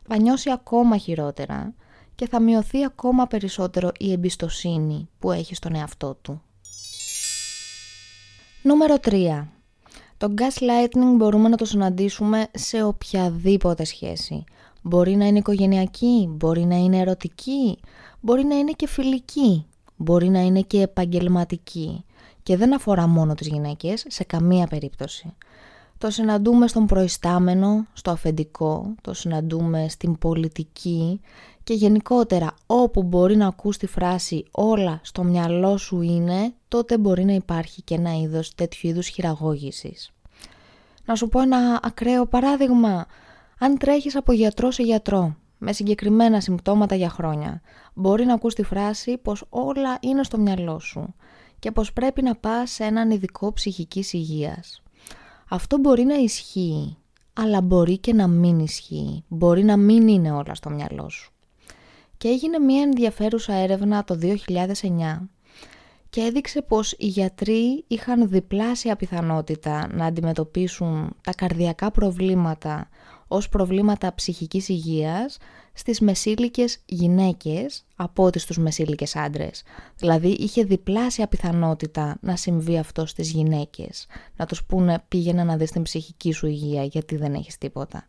θα 0.09 0.19
νιώσει 0.19 0.50
ακόμα 0.50 0.97
χειρότερα 0.97 1.75
και 2.14 2.28
θα 2.28 2.40
μειωθεί 2.40 2.85
ακόμα 2.85 3.26
περισσότερο 3.26 3.90
η 3.99 4.12
εμπιστοσύνη 4.12 5.09
που 5.19 5.33
έχει 5.33 5.55
στον 5.55 5.75
εαυτό 5.75 6.19
του. 6.23 6.43
Νούμερο 8.62 8.95
3. 9.05 9.47
Το 10.16 10.35
gaslighting 10.38 11.16
μπορούμε 11.16 11.49
να 11.49 11.57
το 11.57 11.64
συναντήσουμε 11.64 12.49
σε 12.55 12.83
οποιαδήποτε 12.83 13.85
σχέση. 13.85 14.45
Μπορεί 14.83 15.16
να 15.16 15.26
είναι 15.26 15.38
οικογενειακή, 15.38 16.28
μπορεί 16.31 16.64
να 16.64 16.76
είναι 16.76 16.99
ερωτική, 16.99 17.78
μπορεί 18.21 18.45
να 18.45 18.59
είναι 18.59 18.73
και 18.73 18.88
φιλική, 18.88 19.66
μπορεί 19.97 20.28
να 20.28 20.40
είναι 20.40 20.61
και 20.61 20.81
επαγγελματική 20.81 22.05
και 22.47 22.57
δεν 22.57 22.75
αφορά 22.75 23.07
μόνο 23.07 23.35
τις 23.35 23.47
γυναίκες 23.47 24.05
σε 24.09 24.25
καμία 24.25 24.67
περίπτωση. 24.67 25.35
Το 25.99 26.11
συναντούμε 26.11 26.69
στον 26.69 26.87
προϊστάμενο, 26.87 27.87
στο 27.93 28.11
αφεντικό, 28.11 28.95
το 29.00 29.15
συναντούμε 29.15 29.87
στην 29.88 30.19
πολιτική 30.19 31.21
και 31.65 31.75
γενικότερα 31.75 32.55
όπου 32.67 33.03
μπορεί 33.03 33.37
να 33.37 33.47
ακούς 33.47 33.76
τη 33.76 33.87
φράση 33.87 34.45
όλα 34.50 35.00
στο 35.03 35.23
μυαλό 35.23 35.76
σου 35.76 36.00
είναι, 36.00 36.53
τότε 36.69 36.99
μπορεί 36.99 37.25
να 37.25 37.33
υπάρχει 37.33 37.83
και 37.83 37.95
ένα 37.95 38.19
είδος 38.19 38.55
τέτοιου 38.55 38.88
είδους 38.88 39.07
χειραγώγησης. 39.07 40.11
Να 41.05 41.15
σου 41.15 41.29
πω 41.29 41.41
ένα 41.41 41.81
ακραίο 41.83 42.26
παράδειγμα. 42.26 43.07
Αν 43.59 43.79
τρέχεις 43.79 44.17
από 44.17 44.33
γιατρό 44.33 44.71
σε 44.71 44.83
γιατρό, 44.83 45.37
με 45.59 45.73
συγκεκριμένα 45.73 46.41
συμπτώματα 46.41 46.95
για 46.95 47.11
χρόνια, 47.11 47.61
μπορεί 47.95 48.25
να 48.25 48.35
ακούς 48.35 48.55
τη 48.55 48.62
φράση 48.62 49.17
πως 49.17 49.45
όλα 49.49 49.99
είναι 50.00 50.23
στο 50.23 50.38
μυαλό 50.38 50.79
σου 50.79 51.15
και 51.59 51.71
πως 51.73 51.93
πρέπει 51.93 52.23
να 52.23 52.37
πας 52.37 52.71
σε 52.71 52.85
έναν 52.85 53.11
ειδικό 53.11 53.53
ψυχικής 53.53 54.13
υγείας. 54.13 54.83
Αυτό 55.49 55.79
μπορεί 55.79 56.05
να 56.05 56.15
ισχύει, 56.15 56.97
αλλά 57.33 57.61
μπορεί 57.61 57.99
και 57.99 58.13
να 58.13 58.27
μην 58.27 58.59
ισχύει. 58.59 59.25
Μπορεί 59.29 59.65
να 59.65 59.77
μην 59.77 60.09
είναι 60.09 60.33
όλα 60.33 60.55
στο 60.55 60.71
μυαλό 60.71 61.09
σου. 61.09 61.33
Και 62.17 62.29
έγινε 62.29 62.59
μια 62.59 62.83
ενδιαφέρουσα 62.83 63.53
έρευνα 63.53 64.05
το 64.05 64.19
2009 64.23 65.29
και 66.11 66.21
έδειξε 66.21 66.63
πως 66.63 66.93
οι 66.93 67.07
γιατροί 67.07 67.85
είχαν 67.87 68.29
διπλάσια 68.29 68.97
πιθανότητα 68.97 69.89
να 69.93 70.05
αντιμετωπίσουν 70.05 71.17
τα 71.23 71.35
καρδιακά 71.35 71.91
προβλήματα 71.91 72.89
ως 73.28 73.49
προβλήματα 73.49 74.14
ψυχικής 74.14 74.68
υγείας 74.68 75.38
στις 75.73 76.00
μεσήλικες 76.00 76.78
γυναίκες 76.87 77.85
από 77.97 78.25
ό,τι 78.25 78.38
στους 78.38 78.59
μεσήλικες 78.59 79.16
άντρες. 79.16 79.62
Δηλαδή 79.97 80.28
είχε 80.28 80.64
διπλάσια 80.64 81.26
πιθανότητα 81.26 82.16
να 82.21 82.37
συμβεί 82.37 82.78
αυτό 82.78 83.06
στις 83.06 83.30
γυναίκες. 83.30 84.06
Να 84.37 84.47
τους 84.47 84.64
πούνε 84.64 85.04
πήγαινε 85.09 85.45
να 85.45 85.56
δεις 85.56 85.71
την 85.71 85.83
ψυχική 85.83 86.33
σου 86.33 86.47
υγεία 86.47 86.85
γιατί 86.85 87.16
δεν 87.16 87.35
έχεις 87.35 87.59
τίποτα. 87.59 88.09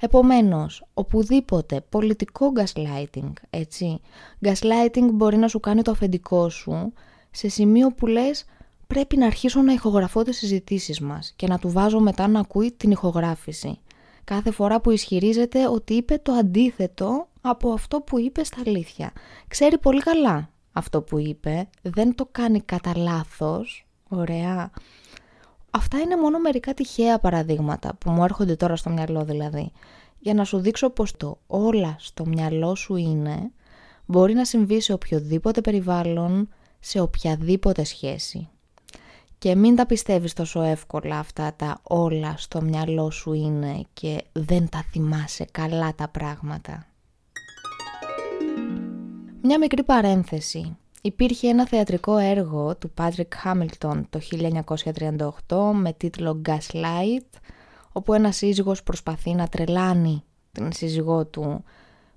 Επομένως, 0.00 0.84
οπουδήποτε 0.94 1.80
πολιτικό 1.88 2.52
gaslighting, 2.56 3.32
έτσι, 3.50 4.00
gaslighting 4.44 5.08
μπορεί 5.12 5.36
να 5.36 5.48
σου 5.48 5.60
κάνει 5.60 5.82
το 5.82 5.90
αφεντικό 5.90 6.48
σου 6.48 6.92
σε 7.30 7.48
σημείο 7.48 7.92
που 7.92 8.06
λες 8.06 8.44
πρέπει 8.86 9.16
να 9.16 9.26
αρχίσω 9.26 9.62
να 9.62 9.72
ηχογραφώ 9.72 10.22
τις 10.22 10.36
συζητήσεις 10.36 11.00
μας 11.00 11.32
και 11.36 11.46
να 11.46 11.58
του 11.58 11.70
βάζω 11.70 12.00
μετά 12.00 12.28
να 12.28 12.40
ακούει 12.40 12.72
την 12.72 12.90
ηχογράφηση. 12.90 13.78
Κάθε 14.24 14.50
φορά 14.50 14.80
που 14.80 14.90
ισχυρίζεται 14.90 15.68
ότι 15.68 15.94
είπε 15.94 16.18
το 16.18 16.32
αντίθετο 16.32 17.28
από 17.40 17.72
αυτό 17.72 18.00
που 18.00 18.18
είπε 18.18 18.44
στα 18.44 18.60
αλήθεια. 18.66 19.12
Ξέρει 19.48 19.78
πολύ 19.78 20.00
καλά 20.00 20.50
αυτό 20.72 21.02
που 21.02 21.18
είπε, 21.18 21.68
δεν 21.82 22.14
το 22.14 22.28
κάνει 22.32 22.60
κατά 22.60 22.96
λάθος. 22.96 23.86
ωραία. 24.08 24.70
Αυτά 25.70 25.98
είναι 25.98 26.16
μόνο 26.16 26.38
μερικά 26.38 26.74
τυχαία 26.74 27.18
παραδείγματα 27.18 27.94
που 27.94 28.10
μου 28.10 28.24
έρχονται 28.24 28.56
τώρα 28.56 28.76
στο 28.76 28.90
μυαλό 28.90 29.24
δηλαδή. 29.24 29.72
Για 30.18 30.34
να 30.34 30.44
σου 30.44 30.58
δείξω 30.58 30.90
πως 30.90 31.16
το 31.16 31.38
όλα 31.46 31.96
στο 31.98 32.26
μυαλό 32.26 32.74
σου 32.74 32.96
είναι, 32.96 33.50
μπορεί 34.06 34.34
να 34.34 34.44
συμβεί 34.44 34.80
σε 34.80 34.92
οποιοδήποτε 34.92 35.60
περιβάλλον, 35.60 36.48
σε 36.80 37.00
οποιαδήποτε 37.00 37.84
σχέση. 37.84 38.48
Και 39.42 39.54
μην 39.56 39.76
τα 39.76 39.86
πιστεύεις 39.86 40.32
τόσο 40.32 40.62
εύκολα 40.62 41.18
αυτά 41.18 41.54
τα 41.56 41.80
όλα 41.82 42.34
στο 42.36 42.62
μυαλό 42.62 43.10
σου 43.10 43.32
είναι 43.32 43.84
και 43.92 44.24
δεν 44.32 44.68
τα 44.68 44.84
θυμάσαι 44.90 45.44
καλά 45.50 45.94
τα 45.94 46.08
πράγματα. 46.08 46.86
Μια 49.42 49.58
μικρή 49.58 49.82
παρένθεση. 49.82 50.76
Υπήρχε 51.02 51.48
ένα 51.48 51.66
θεατρικό 51.66 52.16
έργο 52.16 52.76
του 52.76 52.92
Patrick 52.98 53.28
Hamilton 53.44 54.02
το 54.10 54.20
1938 55.48 55.56
με 55.74 55.92
τίτλο 55.92 56.40
Gaslight, 56.48 57.38
όπου 57.92 58.14
ένας 58.14 58.36
σύζυγος 58.36 58.82
προσπαθεί 58.82 59.34
να 59.34 59.48
τρελάνει 59.48 60.22
την 60.52 60.72
σύζυγό 60.72 61.26
του 61.26 61.64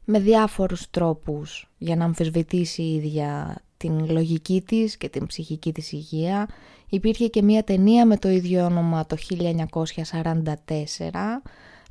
με 0.03 0.19
διάφορους 0.19 0.89
τρόπους 0.89 1.69
για 1.77 1.95
να 1.95 2.05
αμφισβητήσει 2.05 2.81
η 2.81 2.95
ίδια 2.95 3.61
την 3.85 4.11
λογική 4.11 4.61
της 4.61 4.97
και 4.97 5.09
την 5.09 5.25
ψυχική 5.25 5.71
της 5.71 5.91
υγεία. 5.91 6.47
Υπήρχε 6.89 7.27
και 7.27 7.41
μία 7.41 7.63
ταινία 7.63 8.05
με 8.05 8.17
το 8.17 8.29
ίδιο 8.29 8.65
όνομα 8.65 9.05
το 9.05 9.17
1944. 9.29 9.43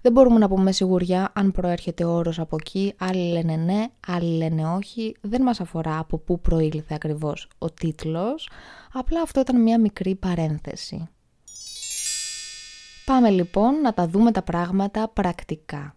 Δεν 0.01 0.13
μπορούμε 0.13 0.39
να 0.39 0.49
πούμε 0.49 0.73
σιγουριά 0.73 1.31
αν 1.35 1.53
προέρχεται 1.53 2.05
ο 2.05 2.11
όρος 2.11 2.39
από 2.39 2.57
εκεί, 2.61 2.95
άλλοι 2.99 3.33
λένε 3.33 3.57
ναι, 3.57 3.87
άλλοι 4.07 4.37
λένε 4.37 4.67
όχι. 4.67 5.17
Δεν 5.21 5.43
μας 5.43 5.61
αφορά 5.61 5.99
από 5.99 6.19
πού 6.19 6.41
προήλθε 6.41 6.95
ακριβώς 6.95 7.49
ο 7.59 7.71
τίτλος, 7.71 8.51
απλά 8.93 9.23
αυτό 9.23 9.41
ήταν 9.41 9.63
μία 9.63 9.81
μικρή 9.81 10.15
παρένθεση. 10.15 11.09
Πάμε 13.05 13.31
λοιπόν 13.31 13.81
να 13.81 13.95
τα 13.95 14.09
δούμε 14.09 14.31
τα 14.33 14.43
πράγματα 14.43 15.09
πρακτικά. 15.09 15.95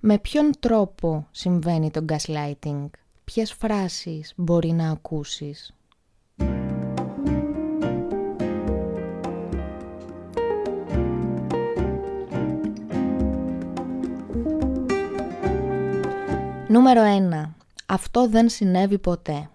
Με 0.00 0.18
ποιον 0.18 0.50
τρόπο 0.60 1.26
συμβαίνει 1.30 1.90
το 1.90 2.04
gaslighting; 2.08 2.86
Ποιες 3.24 3.52
φράσεις 3.52 4.32
μπορεί 4.36 4.72
να 4.72 4.90
ακούσεις; 4.90 5.74
Νούμερο 16.68 17.02
1. 17.02 17.54
Αυτό 17.86 18.28
δεν 18.28 18.48
συνέβη 18.48 18.98
ποτέ. 18.98 19.50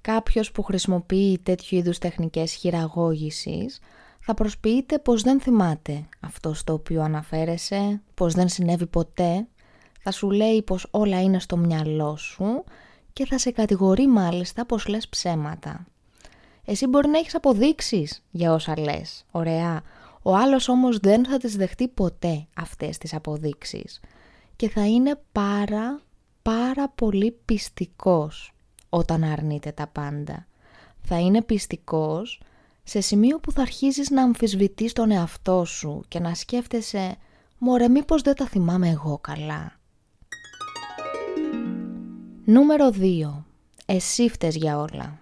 Κάποιος 0.00 0.52
που 0.52 0.62
χρησιμοποιεί 0.62 1.40
τέτοιου 1.42 1.78
είδους 1.78 1.98
τεχνικές 1.98 2.52
χειραγώγησης 2.52 3.80
θα 4.20 4.34
προσποιείται 4.34 4.98
πως 4.98 5.22
δεν 5.22 5.40
θυμάται 5.40 6.04
αυτός 6.20 6.58
στο 6.58 6.72
οποίο 6.72 7.02
αναφέρεσαι, 7.02 8.02
πως 8.14 8.34
δεν 8.34 8.48
συνέβη 8.48 8.86
ποτέ, 8.86 9.46
θα 10.08 10.14
σου 10.14 10.30
λέει 10.30 10.62
πως 10.62 10.86
όλα 10.90 11.22
είναι 11.22 11.38
στο 11.40 11.56
μυαλό 11.56 12.16
σου 12.16 12.64
και 13.12 13.26
θα 13.26 13.38
σε 13.38 13.50
κατηγορεί 13.50 14.06
μάλιστα 14.06 14.66
πως 14.66 14.86
λες 14.86 15.08
ψέματα. 15.08 15.86
Εσύ 16.64 16.86
μπορεί 16.86 17.08
να 17.08 17.18
έχεις 17.18 17.34
αποδείξεις 17.34 18.22
για 18.30 18.52
όσα 18.52 18.78
λες, 18.78 19.24
ωραία. 19.30 19.82
Ο 20.22 20.34
άλλος 20.34 20.68
όμως 20.68 20.98
δεν 20.98 21.26
θα 21.26 21.38
τις 21.38 21.56
δεχτεί 21.56 21.88
ποτέ 21.88 22.46
αυτές 22.54 22.98
τις 22.98 23.14
αποδείξεις 23.14 24.00
και 24.56 24.68
θα 24.68 24.86
είναι 24.86 25.20
πάρα 25.32 26.00
πάρα 26.42 26.88
πολύ 26.88 27.38
πιστικός 27.44 28.52
όταν 28.88 29.24
αρνείται 29.24 29.72
τα 29.72 29.86
πάντα. 29.86 30.46
Θα 31.00 31.18
είναι 31.18 31.42
πιστικός 31.42 32.40
Σε 32.82 33.00
σημείο 33.00 33.38
που 33.38 33.52
θα 33.52 33.62
αρχίζεις 33.62 34.10
να 34.10 34.22
αμφισβητείς 34.22 34.92
τον 34.92 35.10
εαυτό 35.10 35.64
σου 35.64 36.04
και 36.08 36.20
να 36.20 36.34
σκέφτεσαι 36.34 37.16
«Μωρέ 37.58 37.88
μήπως 37.88 38.22
δεν 38.22 38.34
τα 38.34 38.46
θυμάμαι 38.46 38.88
εγώ 38.88 39.18
καλά». 39.18 39.75
Νούμερο 42.48 42.90
2. 43.00 43.44
Εσύ 43.86 44.28
φταίς 44.28 44.54
για 44.54 44.78
όλα. 44.78 45.18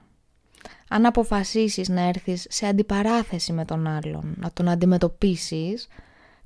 Αν 0.89 1.07
αποφασίσεις 1.07 1.89
να 1.89 2.01
έρθεις 2.01 2.47
σε 2.49 2.67
αντιπαράθεση 2.67 3.53
με 3.53 3.65
τον 3.65 3.87
άλλον, 3.87 4.35
να 4.37 4.53
τον 4.53 4.69
αντιμετωπίσεις, 4.69 5.89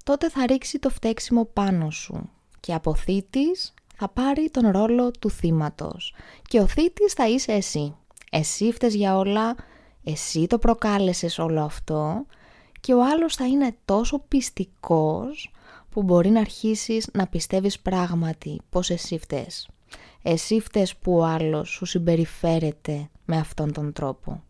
τότε 0.05 0.31
θα 0.31 0.47
ρίξει 0.47 0.79
το 0.79 0.91
φταίξιμο 0.91 1.45
πάνω 1.45 1.91
σου 1.91 2.31
και 2.61 2.75
από 2.75 2.95
θήτης 2.95 3.75
θα 3.97 4.09
πάρει 4.09 4.51
τον 4.51 4.71
ρόλο 4.71 5.11
του 5.11 5.31
θύματος 5.31 6.15
και 6.49 6.61
ο 6.61 6.67
θήτης 6.67 7.13
θα 7.13 7.29
είσαι 7.29 7.53
εσύ. 7.53 7.95
Εσύ 8.31 8.73
φταίς 8.73 8.95
για 8.95 9.17
όλα, 9.17 9.55
εσύ 10.05 10.47
το 10.47 10.59
προκάλεσες 10.59 11.39
όλο 11.39 11.63
αυτό 11.63 12.27
και 12.81 12.95
ο 12.95 13.05
άλλος 13.05 13.35
θα 13.35 13.47
είναι 13.47 13.77
τόσο 13.85 14.19
πιστικός 14.29 15.53
που 15.91 16.03
μπορεί 16.03 16.31
να 16.31 16.41
αρχίσεις 16.41 17.09
να 17.13 17.27
πιστεύεις 17.27 17.81
πράγματι 17.81 18.61
πως 18.71 18.91
εσύ 18.91 19.19
φταίς. 19.19 19.69
Εσύ 20.23 20.61
φταίς 20.61 20.97
που 20.97 21.17
ο 21.17 21.25
άλλος 21.25 21.69
σου 21.69 21.85
συμπεριφέρεται 21.85 23.09
με 23.25 23.37
αυτόν 23.37 23.73
τον 23.73 23.93
τρόπο. 23.93 24.43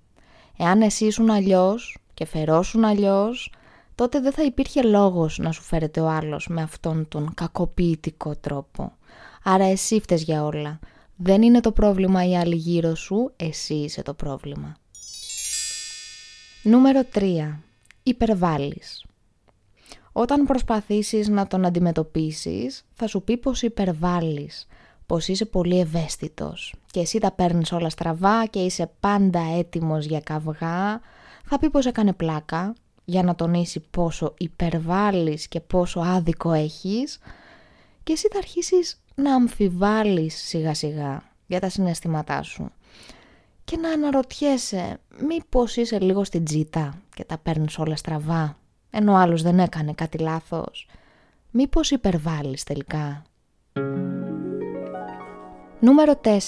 Εάν 0.57 0.83
εσύ 0.83 1.04
ήσουν 1.04 1.30
αλλιώς 1.30 1.99
και 2.14 2.26
φερόσουν 2.26 2.85
αλλιώς, 2.85 3.52
τότε 3.95 4.21
δεν 4.21 4.33
θα 4.33 4.42
υπήρχε 4.42 4.83
λόγος 4.83 5.38
να 5.38 5.52
σου 5.52 5.62
φέρεται 5.62 6.00
ο 6.00 6.09
άλλος 6.09 6.47
με 6.49 6.62
αυτόν 6.62 7.09
τον 7.09 7.35
κακοποιητικό 7.35 8.37
τρόπο. 8.37 8.92
Άρα 9.42 9.64
εσύ 9.64 10.00
φταίς 10.00 10.23
για 10.23 10.45
όλα. 10.45 10.78
Δεν 11.16 11.42
είναι 11.42 11.61
το 11.61 11.73
πρόβλημα 11.73 12.28
η 12.28 12.37
άλλη 12.37 12.57
γύρω 12.57 12.95
σου, 12.95 13.33
εσύ 13.37 13.75
είσαι 13.75 14.02
το 14.02 14.14
πρόβλημα. 14.14 14.76
Νούμερο 16.62 17.00
3. 17.14 17.59
Υπερβάλλεις. 18.02 19.04
Όταν 20.12 20.47
προσπαθήσεις 20.47 21.28
να 21.28 21.47
τον 21.47 21.64
αντιμετωπίσεις, 21.64 22.85
θα 22.92 23.07
σου 23.07 23.23
πει 23.23 23.37
πως 23.37 23.62
υπερβάλλεις, 23.62 24.66
πως 25.09 25.29
είσαι 25.29 25.45
πολύ 25.45 25.81
ευαίσθητος 25.81 26.75
και 26.91 27.00
εσύ 27.00 27.19
τα 27.19 27.33
παίρνεις 27.33 27.73
όλα 27.73 27.91
στραβά 27.91 28.47
και 28.47 28.59
είσαι 28.59 28.91
πάντα 29.00 29.41
έτοιμος 29.59 30.05
για 30.05 30.21
καυγά, 30.21 31.00
θα 31.45 31.59
πει 31.61 31.71
πως 31.71 31.87
έκανε 31.87 32.12
πλάκα 32.12 32.75
για 33.05 33.23
να 33.23 33.35
τονίσει 33.35 33.81
πόσο 33.91 34.35
υπερβάλλεις 34.38 35.49
και 35.49 35.61
πόσο 35.61 36.00
άδικο 36.00 36.53
έχεις 36.53 37.19
και 38.03 38.12
εσύ 38.12 38.29
θα 38.33 38.38
αρχίσεις 38.38 39.00
να 39.15 39.35
αμφιβάλλεις 39.35 40.35
σιγά 40.35 40.75
σιγά 40.75 41.23
για 41.47 41.61
τα 41.61 41.69
συναισθήματά 41.69 42.43
σου 42.43 42.71
και 43.65 43.77
να 43.77 43.91
αναρωτιέσαι 43.91 45.00
μήπως 45.29 45.77
είσαι 45.77 45.99
λίγο 45.99 46.25
στην 46.25 46.45
τζίτα 46.45 47.03
και 47.15 47.25
τα 47.25 47.38
παίρνεις 47.38 47.79
όλα 47.79 47.97
στραβά 47.97 48.57
ενώ 48.91 49.12
ο 49.12 49.17
άλλος 49.17 49.43
δεν 49.43 49.59
έκανε 49.59 49.93
κάτι 49.93 50.19
λάθος. 50.19 50.88
Μήπως 51.50 51.91
υπερβάλλεις 51.91 52.62
τελικά. 52.62 53.23
Νούμερο 55.80 56.20
4. 56.25 56.38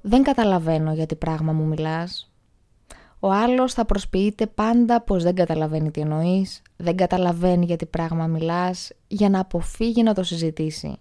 Δεν 0.00 0.22
καταλαβαίνω 0.22 0.92
γιατί 0.92 1.16
πράγμα 1.16 1.52
μου 1.52 1.64
μιλάς. 1.64 2.32
Ο 3.20 3.30
άλλος 3.30 3.74
θα 3.74 3.84
προσποιείται 3.84 4.46
πάντα 4.46 5.00
πως 5.00 5.22
δεν 5.22 5.34
καταλαβαίνει 5.34 5.90
τι 5.90 6.00
εννοείς, 6.00 6.62
δεν 6.76 6.96
καταλαβαίνει 6.96 7.64
γιατί 7.64 7.86
πράγμα 7.86 8.26
μιλάς, 8.26 8.92
για 9.06 9.28
να 9.28 9.40
αποφύγει 9.40 10.02
να 10.02 10.14
το 10.14 10.22
συζητήσει. 10.22 10.98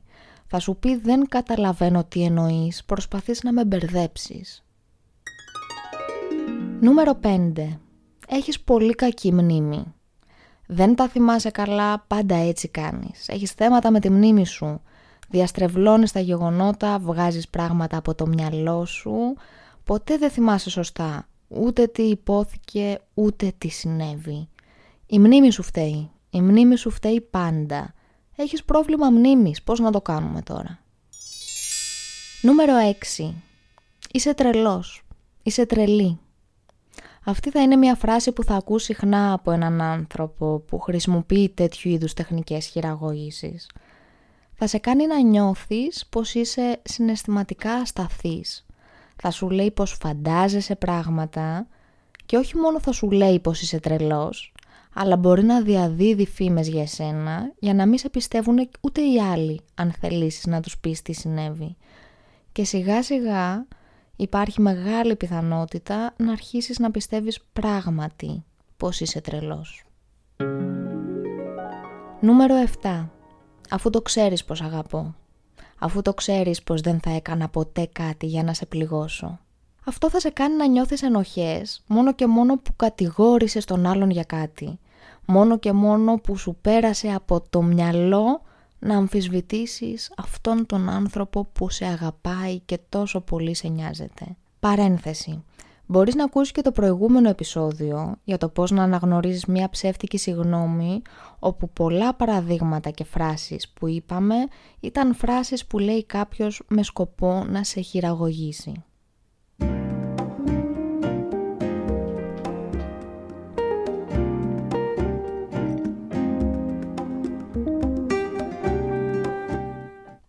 Θα 0.48 0.60
σου 0.60 0.76
πει 0.76 0.96
δεν 0.96 1.28
καταλαβαίνω 1.28 2.04
τι 2.04 2.24
εννοείς, 2.24 2.84
προσπαθείς 2.86 3.44
να 3.44 3.54
με 3.54 3.66
μπερδέψεις. 3.66 4.64
Νούμερο 6.82 7.20
5. 7.22 7.80
Έχεις 8.28 8.60
πολύ 8.60 8.96
κακή 8.96 9.34
μνήμη. 9.34 9.94
Δεν 10.68 10.96
τα 10.96 11.08
θυμάσαι 11.08 11.50
καλά, 11.50 12.00
πάντα 12.08 12.36
έτσι 12.36 12.68
κάνεις. 12.68 13.28
Έχεις 13.28 13.52
θέματα 13.52 13.92
με 13.92 14.00
τη 14.00 14.10
μνήμη 14.10 14.46
σου. 14.46 14.82
Διαστρεβλώνεις 15.30 16.12
τα 16.12 16.20
γεγονότα, 16.20 17.00
βγάζεις 17.00 17.48
πράγματα 17.50 17.98
από 17.98 18.16
το 18.16 18.28
μυαλό 18.28 18.86
σου. 18.86 19.36
Ποτέ 19.84 20.18
δεν 20.18 20.30
θυμάσαι 20.30 20.70
σωστά. 20.70 21.28
Ούτε 21.48 21.88
τι 21.88 22.04
υπόθηκε, 22.04 23.00
ούτε 23.14 23.54
τι 23.58 23.68
συνέβη. 23.68 24.48
Η 25.06 25.20
μνήμη 25.20 25.52
σου 25.52 25.64
φταίει. 25.64 26.10
Η 26.30 26.42
μνήμη 26.42 26.76
σου 26.76 26.90
φταίει 26.90 27.22
πάντα. 27.22 27.94
Έχεις 28.36 28.64
πρόβλημα 28.64 29.10
μνήμης. 29.10 29.64
Πώς 29.64 29.80
να 29.80 29.92
το 29.92 30.02
κάνουμε 30.02 30.42
τώρα; 30.42 30.80
Νούμερο 32.42 32.74
6. 33.18 33.34
Είσαι 34.12 34.34
τρελός. 34.34 35.04
Είσαι 35.44 35.66
τρελή. 35.66 36.20
Αυτή 37.24 37.50
θα 37.50 37.62
είναι 37.62 37.76
μια 37.76 37.96
φράση 37.96 38.32
που 38.32 38.44
θα 38.44 38.56
ακούσει 38.56 38.86
συχνά 38.86 39.34
από 39.34 39.52
έναν 39.52 39.82
άνθρωπο 39.82 40.60
που 40.60 40.80
χρησιμοποιεί 40.80 41.50
τέτοιου 41.50 41.90
είδους 41.92 42.14
τεχνικές 42.14 42.66
χειραγωγήσεις. 42.66 43.70
Θα 44.62 44.68
σε 44.68 44.78
κάνει 44.78 45.08
να 45.08 45.22
νιώθεις 45.22 46.06
πως 46.10 46.34
είσαι 46.34 46.82
συναισθηματικά 46.84 47.74
ασταθής. 47.74 48.66
Θα 49.16 49.32
σου 49.32 49.50
λέει 49.50 49.72
πως 49.72 49.98
φαντάζεσαι 50.02 50.76
πράγματα 50.76 51.68
και 52.26 52.38
όχι 52.38 52.58
μόνο 52.58 52.80
θα 52.80 52.92
σου 52.92 53.12
λέει 53.12 53.40
πως 53.40 53.62
είσαι 53.62 53.80
τρελός, 53.80 54.54
αλλά 54.94 55.18
μπορεί 55.18 55.44
να 55.44 55.62
διαδίδει 55.62 56.26
φήμες 56.28 56.68
για 56.68 56.82
εσένα 56.82 57.54
για 57.60 57.74
να 57.74 57.86
μην 57.86 57.98
σε 57.98 58.10
πιστεύουν 58.10 58.70
ούτε 58.82 59.02
οι 59.02 59.22
άλλοι 59.22 59.62
αν 59.76 59.92
θελήσεις 60.00 60.46
να 60.46 60.62
τους 60.62 60.78
πεις 60.78 61.02
τι 61.02 61.14
συνέβη. 61.14 61.76
Και 62.52 62.64
σιγά 62.64 63.04
σιγά 63.04 63.68
υπάρχει 64.16 64.62
μεγάλη 64.62 65.16
πιθανότητα 65.16 66.14
να 66.18 66.32
αρχίσεις 66.32 66.80
να 66.80 66.92
πιστεύεις 66.92 67.40
πράγματι 67.54 68.44
πως 68.78 69.00
είσαι 69.00 69.22
τρελός. 69.22 69.84
Νούμερο 72.22 72.56
7. 72.82 73.19
Αφού 73.70 73.90
το 73.90 74.02
ξέρεις 74.02 74.46
πως 74.46 74.62
αγαπώ. 74.62 75.16
Αφού 75.80 76.02
το 76.02 76.14
ξέρεις 76.14 76.64
πως 76.64 76.82
δεν 76.82 77.00
θα 77.00 77.10
έκανα 77.10 77.50
ποτέ 77.50 77.90
κάτι 77.92 78.26
για 78.26 78.44
να 78.44 78.54
σε 78.54 78.66
πληγώσω. 78.66 79.40
Αυτό 79.86 80.10
θα 80.10 80.20
σε 80.20 80.30
κάνει 80.30 80.56
να 80.56 80.68
νιώθεις 80.68 81.02
ενοχές 81.02 81.84
μόνο 81.88 82.14
και 82.14 82.28
μόνο 82.28 82.58
που 82.58 82.76
κατηγόρησες 82.76 83.66
τον 83.66 83.86
άλλον 83.86 84.10
για 84.10 84.24
κάτι. 84.24 84.80
Μόνο 85.26 85.58
και 85.58 85.72
μόνο 85.72 86.16
που 86.16 86.38
σου 86.38 86.58
πέρασε 86.62 87.08
από 87.14 87.44
το 87.50 87.62
μυαλό 87.62 88.42
να 88.80 88.98
αμφισβητήσεις 88.98 90.12
αυτόν 90.18 90.66
τον 90.66 90.90
άνθρωπο 90.90 91.46
που 91.54 91.70
σε 91.70 91.86
αγαπάει 91.86 92.60
και 92.60 92.80
τόσο 92.90 93.22
πολύ 93.22 93.56
σε 93.56 93.68
νοιάζεται. 93.68 94.26
Παρένθεση. 94.60 95.44
Μπορείς 95.92 96.16
να 96.16 96.24
ακούσεις 96.24 96.52
και 96.52 96.62
το 96.62 96.72
προηγούμενο 96.72 97.30
επεισόδιο 97.30 98.16
για 98.24 98.38
το 98.38 98.50
πώς 98.50 98.72
να 98.72 98.84
αναγνωρίζεις 98.84 99.46
μια 99.46 99.70
ψεύτικη 99.70 100.18
συγνώμη 100.18 101.02
όπου 101.40 101.70
πολλά 101.70 102.14
παραδείγματα 102.14 102.90
και 102.90 103.04
φράσεις 103.04 103.70
που 103.70 103.88
είπαμε 103.88 104.36
ήταν 104.80 105.16
φράσεις 105.16 105.66
που 105.66 105.80
λέει 105.80 106.06
κάποιος 106.06 106.62
με 106.68 106.84
σκοπό 106.84 107.46
να 107.48 107.64
σε 107.64 107.82
χειραγωγήσει. 107.82 108.84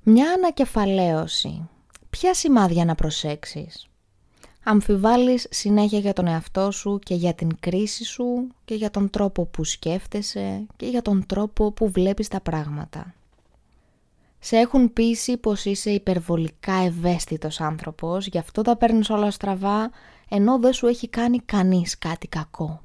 Μια 0.03 0.33
ανακεφαλαίωση. 0.33 1.69
Ποια 2.11 2.35
σημάδια 2.35 2.85
να 2.85 2.95
προσέξεις; 2.95 3.90
Αμφιβάλλεις 4.65 5.47
συνέχεια 5.51 5.99
για 5.99 6.13
τον 6.13 6.27
εαυτό 6.27 6.71
σου 6.71 6.99
και 7.03 7.15
για 7.15 7.35
την 7.35 7.51
κρίση 7.61 8.05
σου 8.05 8.47
και 8.65 8.75
για 8.75 8.91
τον 8.91 9.11
τρόπο 9.11 9.45
που 9.45 9.65
σκέφτεσαι 9.65 10.67
και 10.77 10.87
για 10.87 11.03
τον 11.03 11.27
τρόπο 11.27 11.73
που 11.73 11.91
βλέπεις 11.91 12.29
τα 12.29 12.41
πράγματα. 12.41 13.15
Σε 14.39 14.57
έχουν 14.57 14.93
πείσει 14.93 15.37
πως 15.37 15.65
είσαι 15.65 15.91
υπερβολικά 15.91 16.75
ευαίσθητος 16.75 17.61
άνθρωπος, 17.61 18.27
γι' 18.27 18.39
αυτό 18.39 18.63
τα 18.63 18.77
παίρνεις 18.77 19.11
όλα 19.11 19.31
στραβά, 19.31 19.91
ενώ 20.29 20.59
δεν 20.59 20.73
σου 20.73 20.87
έχει 20.87 21.09
κάνει 21.09 21.39
κανείς 21.39 21.99
κάτι 21.99 22.27
κακό. 22.27 22.83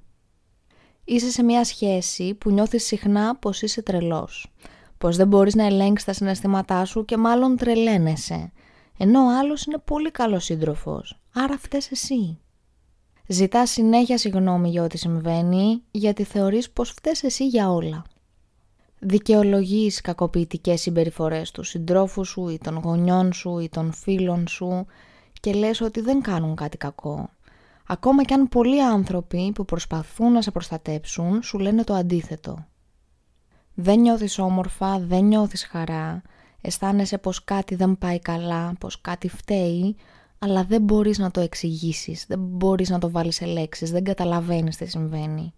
Είσαι 1.03 1.31
σε 1.31 1.43
μια 1.43 1.63
σχέση 1.63 2.33
που 2.33 2.51
νιώθεις 2.51 2.85
συχνά 2.85 3.35
πως 3.35 3.61
είσαι 3.61 3.81
τρελός 3.81 4.49
πως 4.97 5.15
δεν 5.15 5.27
μπορείς 5.27 5.55
να 5.55 5.65
ελέγξεις 5.65 6.05
τα 6.05 6.13
συναισθήματά 6.13 6.85
σου 6.85 7.05
και 7.05 7.17
μάλλον 7.17 7.57
τρελαίνεσαι, 7.57 8.51
ενώ 8.97 9.19
ο 9.19 9.37
άλλος 9.39 9.65
είναι 9.65 9.77
πολύ 9.85 10.11
καλός 10.11 10.43
σύντροφος, 10.43 11.19
άρα 11.33 11.57
φταίς 11.57 11.91
εσύ. 11.91 12.39
Ζητά 13.27 13.65
συνέχεια 13.65 14.17
συγγνώμη 14.17 14.69
για 14.69 14.83
ό,τι 14.83 14.97
συμβαίνει, 14.97 15.81
γιατί 15.91 16.23
θεωρείς 16.23 16.71
πως 16.71 16.89
φταίς 16.89 17.23
εσύ 17.23 17.47
για 17.47 17.71
όλα. 17.71 18.03
Δικαιολογείς 18.99 20.01
κακοποιητικές 20.01 20.81
συμπεριφορές 20.81 21.51
του 21.51 21.63
συντρόφου 21.63 22.25
σου 22.25 22.49
ή 22.49 22.57
των 22.57 22.77
γονιών 22.77 23.33
σου 23.33 23.59
ή 23.59 23.69
των 23.69 23.93
φίλων 23.93 24.47
σου 24.47 24.85
και 25.39 25.53
λες 25.53 25.81
ότι 25.81 26.01
δεν 26.01 26.21
κάνουν 26.21 26.55
κάτι 26.55 26.77
κακό. 26.77 27.29
Ακόμα 27.87 28.23
κι 28.23 28.33
αν 28.33 28.49
πολλοί 28.49 28.83
άνθρωποι 28.83 29.51
που 29.55 29.65
προσπαθούν 29.65 30.31
να 30.31 30.41
σε 30.41 30.51
προστατέψουν 30.51 31.43
σου 31.43 31.59
λένε 31.59 31.83
το 31.83 31.93
αντίθετο 31.93 32.65
δεν 33.75 33.99
νιώθεις 33.99 34.39
όμορφα, 34.39 34.99
δεν 34.99 35.23
νιώθεις 35.23 35.65
χαρά, 35.65 36.21
αισθάνεσαι 36.65 37.17
πως 37.17 37.43
κάτι 37.43 37.75
δεν 37.75 37.97
πάει 37.97 38.19
καλά, 38.19 38.73
πως 38.79 39.01
κάτι 39.01 39.29
φταίει, 39.29 39.95
αλλά 40.39 40.63
δεν 40.63 40.81
μπορείς 40.81 41.17
να 41.17 41.31
το 41.31 41.39
εξηγήσεις, 41.39 42.25
δεν 42.27 42.39
μπορείς 42.39 42.89
να 42.89 42.99
το 42.99 43.09
βάλεις 43.09 43.35
σε 43.35 43.45
λέξεις, 43.45 43.91
δεν 43.91 44.03
καταλαβαίνεις 44.03 44.77
τι 44.77 44.85
συμβαίνει. 44.85 45.53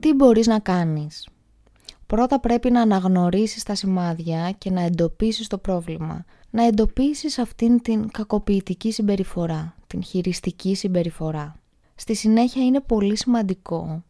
Τι 0.00 0.14
μπορείς 0.14 0.46
να 0.46 0.58
κάνεις; 0.58 1.26
Πρώτα 2.12 2.40
πρέπει 2.40 2.70
να 2.70 2.80
αναγνωρίσεις 2.80 3.62
τα 3.62 3.74
σημάδια 3.74 4.50
και 4.58 4.70
να 4.70 4.80
εντοπίσεις 4.80 5.46
το 5.46 5.58
πρόβλημα. 5.58 6.24
Να 6.50 6.66
εντοπίσεις 6.66 7.38
αυτήν 7.38 7.82
την 7.82 8.10
κακοποιητική 8.10 8.92
συμπεριφορά, 8.92 9.74
την 9.86 10.02
χειριστική 10.02 10.74
συμπεριφορά. 10.74 11.56
Στη 11.94 12.14
συνέχεια 12.14 12.64
είναι 12.64 12.80
πολύ 12.80 13.16
σημαντικό 13.16 14.02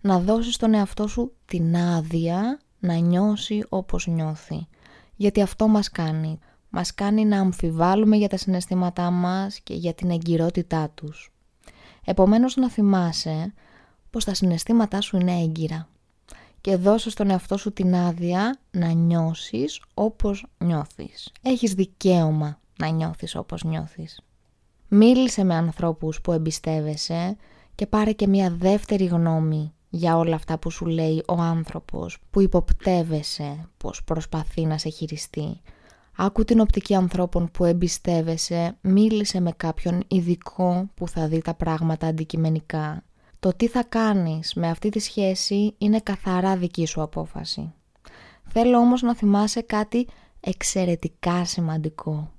να 0.00 0.18
δώσεις 0.20 0.56
τον 0.56 0.74
εαυτό 0.74 1.06
σου 1.06 1.32
την 1.44 1.76
άδεια 1.76 2.58
να 2.82 2.94
νιώσει 2.94 3.64
όπως 3.68 4.06
νιώθει. 4.06 4.66
Γιατί 5.16 5.42
αυτό 5.42 5.68
μας 5.68 5.90
κάνει. 5.90 6.38
Μας 6.70 6.94
κάνει 6.94 7.24
να 7.24 7.40
αμφιβάλλουμε 7.40 8.16
για 8.16 8.28
τα 8.28 8.36
συναισθήματά 8.36 9.10
μας 9.10 9.60
και 9.60 9.74
για 9.74 9.94
την 9.94 10.10
εγκυρότητά 10.10 10.90
τους. 10.94 11.32
Επομένως 12.04 12.56
να 12.56 12.70
θυμάσαι 12.70 13.52
πως 14.10 14.24
τα 14.24 14.34
συναισθήματά 14.34 15.00
σου 15.00 15.16
είναι 15.16 15.40
έγκυρα 15.40 15.88
και 16.60 16.76
δώσε 16.76 17.10
στον 17.10 17.30
εαυτό 17.30 17.56
σου 17.56 17.72
την 17.72 17.94
άδεια 17.94 18.58
να 18.70 18.90
νιώσεις 18.90 19.82
όπως 19.94 20.46
νιώθεις. 20.58 21.32
Έχεις 21.42 21.74
δικαίωμα 21.74 22.60
να 22.78 22.88
νιώθεις 22.88 23.34
όπως 23.34 23.64
νιώθεις. 23.64 24.20
Μίλησε 24.88 25.44
με 25.44 25.54
ανθρώπους 25.54 26.20
που 26.20 26.32
εμπιστεύεσαι 26.32 27.36
και 27.74 27.86
πάρε 27.86 28.12
και 28.12 28.26
μια 28.26 28.50
δεύτερη 28.50 29.04
γνώμη 29.04 29.72
για 29.94 30.16
όλα 30.16 30.34
αυτά 30.34 30.58
που 30.58 30.70
σου 30.70 30.86
λέει 30.86 31.22
ο 31.28 31.34
άνθρωπος 31.34 32.18
που 32.30 32.40
υποπτεύεσαι 32.40 33.68
πως 33.76 34.04
προσπαθεί 34.04 34.64
να 34.64 34.78
σε 34.78 34.88
χειριστεί. 34.88 35.60
Άκου 36.16 36.44
την 36.44 36.60
οπτική 36.60 36.94
ανθρώπων 36.94 37.50
που 37.50 37.64
εμπιστεύεσαι, 37.64 38.76
μίλησε 38.80 39.40
με 39.40 39.52
κάποιον 39.56 40.02
ειδικό 40.08 40.90
που 40.94 41.08
θα 41.08 41.28
δει 41.28 41.42
τα 41.42 41.54
πράγματα 41.54 42.06
αντικειμενικά. 42.06 43.04
Το 43.40 43.52
τι 43.56 43.68
θα 43.68 43.84
κάνεις 43.84 44.54
με 44.54 44.68
αυτή 44.68 44.88
τη 44.88 44.98
σχέση 44.98 45.74
είναι 45.78 46.00
καθαρά 46.00 46.56
δική 46.56 46.86
σου 46.86 47.02
απόφαση. 47.02 47.72
Θέλω 48.48 48.78
όμως 48.78 49.02
να 49.02 49.14
θυμάσαι 49.14 49.60
κάτι 49.60 50.06
εξαιρετικά 50.40 51.44
σημαντικό. 51.44 52.30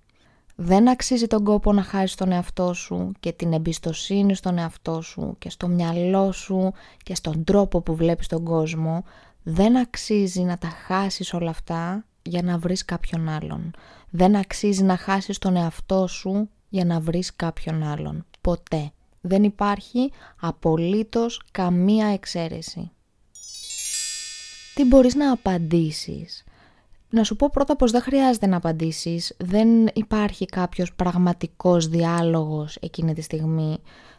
Δεν 0.56 0.90
αξίζει 0.90 1.28
τον 1.28 1.44
κόπο 1.44 1.74
να 1.74 1.84
χάσεις 1.84 2.16
τον 2.16 2.32
εαυτό 2.32 2.74
σου 2.74 3.12
και 3.20 3.32
την 3.32 3.54
εμπιστοσύνη 3.54 4.36
στον 4.36 4.58
εαυτό 4.58 5.02
σου 5.02 5.36
και 5.40 5.50
στο 5.50 5.68
μυαλό 5.68 6.32
σου 6.32 6.74
και 7.04 7.16
στον 7.16 7.44
τρόπο 7.44 7.82
που 7.82 7.96
βλέπεις 7.96 8.28
τον 8.28 8.44
κόσμο. 8.44 9.04
Δεν 9.44 9.78
αξίζει 9.78 10.42
να 10.42 10.58
τα 10.58 10.68
χάσεις 10.68 11.34
όλα 11.34 11.50
αυτά 11.50 12.06
για 12.22 12.42
να 12.42 12.58
βρεις 12.58 12.86
κάποιον 12.86 13.30
άλλον. 13.30 13.72
Δεν 14.10 14.36
αξίζει 14.36 14.84
να 14.84 14.98
χάσεις 14.98 15.38
τον 15.38 15.56
εαυτό 15.56 16.08
σου 16.08 16.50
για 16.70 16.86
να 16.86 17.00
βρεις 17.00 17.36
κάποιον 17.36 17.84
άλλον. 17.84 18.26
Ποτέ. 18.42 18.92
Δεν 19.22 19.44
υπάρχει 19.44 20.12
απολύτως 20.40 21.42
καμία 21.52 22.08
εξαίρεση. 22.08 22.92
Τι 24.74 24.86
μπορείς 24.86 25.16
να 25.16 25.32
απαντήσεις 25.32 26.44
να 27.14 27.24
σου 27.24 27.36
πω 27.36 27.50
πρώτα 27.52 27.76
πως 27.76 27.92
δεν 27.92 28.02
χρειάζεται 28.02 28.48
να 28.48 28.58
απαντήσεις, 28.58 29.36
δεν 29.38 29.68
υπάρχει 29.94 30.46
κάποιος 30.46 30.94
πραγματικός 30.94 31.88
διάλογος 31.88 32.78
εκείνη 32.82 33.14
τη 33.14 33.22
στιγμή. 33.22 33.78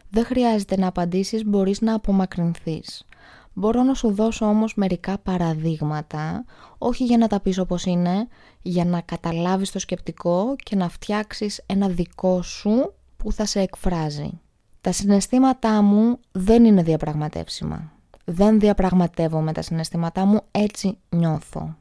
Δεν 0.09 0.25
χρειάζεται 0.25 0.77
να 0.77 0.87
απαντήσεις, 0.87 1.45
μπορείς 1.45 1.81
να 1.81 1.93
απομακρυνθείς. 1.93 3.05
Μπορώ 3.53 3.83
να 3.83 3.93
σου 3.93 4.11
δώσω 4.11 4.45
όμως 4.45 4.75
μερικά 4.75 5.17
παραδείγματα, 5.17 6.45
όχι 6.77 7.03
για 7.03 7.17
να 7.17 7.27
τα 7.27 7.39
πεις 7.39 7.57
όπως 7.57 7.85
είναι, 7.85 8.27
για 8.61 8.85
να 8.85 9.01
καταλάβεις 9.01 9.71
το 9.71 9.79
σκεπτικό 9.79 10.55
και 10.63 10.75
να 10.75 10.89
φτιάξεις 10.89 11.63
ένα 11.65 11.87
δικό 11.87 12.41
σου 12.41 12.93
που 13.17 13.31
θα 13.31 13.45
σε 13.45 13.59
εκφράζει. 13.59 14.39
Τα 14.81 14.91
συναισθήματά 14.91 15.81
μου 15.81 16.19
δεν 16.31 16.65
είναι 16.65 16.83
διαπραγματεύσιμα. 16.83 17.91
Δεν 18.25 18.59
διαπραγματεύομαι 18.59 19.51
τα 19.51 19.61
συναισθήματά 19.61 20.25
μου, 20.25 20.39
έτσι 20.51 20.97
νιώθω. 21.09 21.75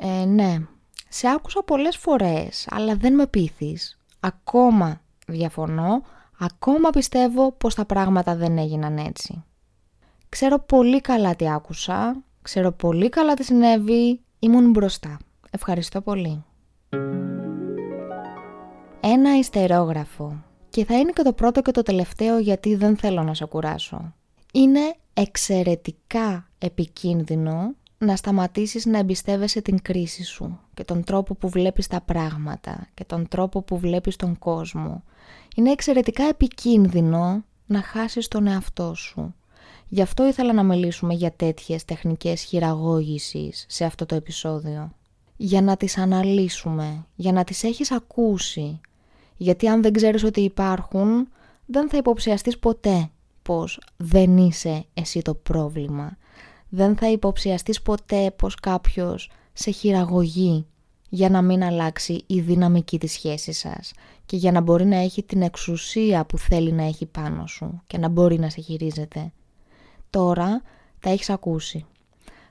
Ε, 0.00 0.24
ναι, 0.24 0.56
σε 1.08 1.28
άκουσα 1.28 1.62
πολλές 1.62 1.96
φορές, 1.96 2.66
αλλά 2.70 2.94
δεν 2.94 3.14
με 3.14 3.26
πείθεις. 3.26 3.98
Ακόμα 4.20 5.00
διαφωνώ, 5.26 6.02
ακόμα 6.38 6.90
πιστεύω 6.90 7.52
πως 7.52 7.74
τα 7.74 7.84
πράγματα 7.84 8.36
δεν 8.36 8.58
έγιναν 8.58 8.98
έτσι. 8.98 9.44
Ξέρω 10.28 10.58
πολύ 10.58 11.00
καλά 11.00 11.36
τι 11.36 11.50
άκουσα, 11.50 12.22
ξέρω 12.42 12.72
πολύ 12.72 13.08
καλά 13.08 13.34
τι 13.34 13.44
συνέβη, 13.44 14.20
ήμουν 14.38 14.70
μπροστά. 14.70 15.18
Ευχαριστώ 15.50 16.00
πολύ. 16.00 16.44
Ένα 19.00 19.38
ιστερόγραφο. 19.38 20.42
Και 20.70 20.84
θα 20.84 20.98
είναι 20.98 21.12
και 21.12 21.22
το 21.22 21.32
πρώτο 21.32 21.62
και 21.62 21.70
το 21.70 21.82
τελευταίο 21.82 22.38
γιατί 22.38 22.74
δεν 22.74 22.96
θέλω 22.96 23.22
να 23.22 23.34
σε 23.34 23.44
κουράσω. 23.44 24.14
Είναι 24.52 24.94
εξαιρετικά 25.14 26.48
επικίνδυνο 26.58 27.74
να 27.98 28.16
σταματήσεις 28.16 28.86
να 28.86 28.98
εμπιστεύεσαι 28.98 29.60
την 29.60 29.82
κρίση 29.82 30.24
σου 30.24 30.58
και 30.74 30.84
τον 30.84 31.04
τρόπο 31.04 31.34
που 31.34 31.48
βλέπεις 31.48 31.86
τα 31.86 32.00
πράγματα 32.00 32.88
και 32.94 33.04
τον 33.04 33.28
τρόπο 33.28 33.62
που 33.62 33.78
βλέπεις 33.78 34.16
τον 34.16 34.38
κόσμο. 34.38 35.02
Είναι 35.56 35.70
εξαιρετικά 35.70 36.24
επικίνδυνο 36.24 37.44
να 37.66 37.82
χάσεις 37.82 38.28
τον 38.28 38.46
εαυτό 38.46 38.94
σου. 38.94 39.34
Γι' 39.88 40.02
αυτό 40.02 40.26
ήθελα 40.26 40.52
να 40.52 40.62
μιλήσουμε 40.62 41.14
για 41.14 41.32
τέτοιες 41.32 41.84
τεχνικές 41.84 42.42
χειραγώγησης 42.42 43.64
σε 43.68 43.84
αυτό 43.84 44.06
το 44.06 44.14
επεισόδιο. 44.14 44.92
Για 45.36 45.62
να 45.62 45.76
τις 45.76 45.98
αναλύσουμε, 45.98 47.06
για 47.14 47.32
να 47.32 47.44
τις 47.44 47.62
έχεις 47.62 47.90
ακούσει. 47.90 48.80
Γιατί 49.36 49.68
αν 49.68 49.82
δεν 49.82 49.92
ξέρεις 49.92 50.24
ότι 50.24 50.40
υπάρχουν, 50.40 51.28
δεν 51.66 51.88
θα 51.88 51.96
υποψιαστείς 51.96 52.58
ποτέ 52.58 53.10
πως 53.42 53.80
δεν 53.96 54.36
είσαι 54.36 54.84
εσύ 54.94 55.22
το 55.22 55.34
πρόβλημα 55.34 56.16
δεν 56.68 56.96
θα 56.96 57.10
υποψιαστείς 57.10 57.82
ποτέ 57.82 58.30
πως 58.36 58.54
κάποιος 58.54 59.30
σε 59.52 59.70
χειραγωγεί 59.70 60.66
για 61.08 61.30
να 61.30 61.42
μην 61.42 61.64
αλλάξει 61.64 62.24
η 62.26 62.40
δυναμική 62.40 62.98
της 62.98 63.12
σχέσης 63.12 63.58
σας 63.58 63.92
και 64.26 64.36
για 64.36 64.52
να 64.52 64.60
μπορεί 64.60 64.84
να 64.84 64.96
έχει 64.96 65.22
την 65.22 65.42
εξουσία 65.42 66.24
που 66.24 66.38
θέλει 66.38 66.72
να 66.72 66.82
έχει 66.82 67.06
πάνω 67.06 67.46
σου 67.46 67.82
και 67.86 67.98
να 67.98 68.08
μπορεί 68.08 68.38
να 68.38 68.50
σε 68.50 68.60
χειρίζεται. 68.60 69.32
Τώρα 70.10 70.62
τα 71.00 71.10
έχεις 71.10 71.30
ακούσει. 71.30 71.86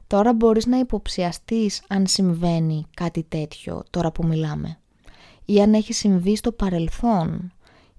Τώρα 0.07 0.33
μπορείς 0.33 0.65
να 0.65 0.79
υποψιαστείς 0.79 1.81
αν 1.87 2.07
συμβαίνει 2.07 2.85
κάτι 2.93 3.23
τέτοιο 3.23 3.83
τώρα 3.89 4.11
που 4.11 4.25
μιλάμε 4.27 4.79
ή 5.45 5.61
αν 5.61 5.73
έχει 5.73 5.93
συμβεί 5.93 6.35
στο 6.35 6.51
παρελθόν 6.51 7.51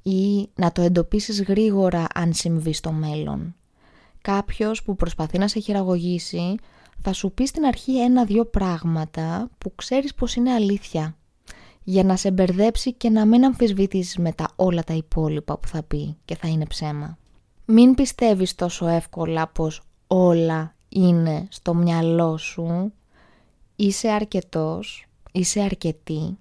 ή 0.02 0.48
να 0.54 0.72
το 0.72 0.82
εντοπίσεις 0.82 1.42
γρήγορα 1.42 2.06
αν 2.14 2.32
συμβεί 2.32 2.72
στο 2.72 2.92
μέλλον 2.92 3.54
κάποιος 4.28 4.82
που 4.82 4.94
προσπαθεί 4.94 5.38
να 5.38 5.48
σε 5.48 5.60
χειραγωγήσει 5.60 6.54
θα 7.02 7.12
σου 7.12 7.32
πει 7.32 7.46
στην 7.46 7.64
αρχή 7.64 8.00
ένα-δυο 8.00 8.44
πράγματα 8.44 9.50
που 9.58 9.74
ξέρεις 9.74 10.14
πως 10.14 10.34
είναι 10.34 10.52
αλήθεια 10.52 11.16
για 11.82 12.04
να 12.04 12.16
σε 12.16 12.30
μπερδέψει 12.30 12.92
και 12.92 13.10
να 13.10 13.26
μην 13.26 13.44
αμφισβητήσεις 13.44 14.16
μετά 14.16 14.48
όλα 14.56 14.82
τα 14.84 14.94
υπόλοιπα 14.94 15.58
που 15.58 15.68
θα 15.68 15.82
πει 15.82 16.16
και 16.24 16.36
θα 16.36 16.48
είναι 16.48 16.66
ψέμα. 16.66 17.18
Μην 17.64 17.94
πιστεύεις 17.94 18.54
τόσο 18.54 18.86
εύκολα 18.86 19.48
πως 19.48 19.82
όλα 20.06 20.74
είναι 20.88 21.46
στο 21.50 21.74
μυαλό 21.74 22.36
σου. 22.36 22.92
Είσαι 23.76 24.08
αρκετός, 24.08 25.06
είσαι 25.32 25.60
αρκετή. 25.60 26.38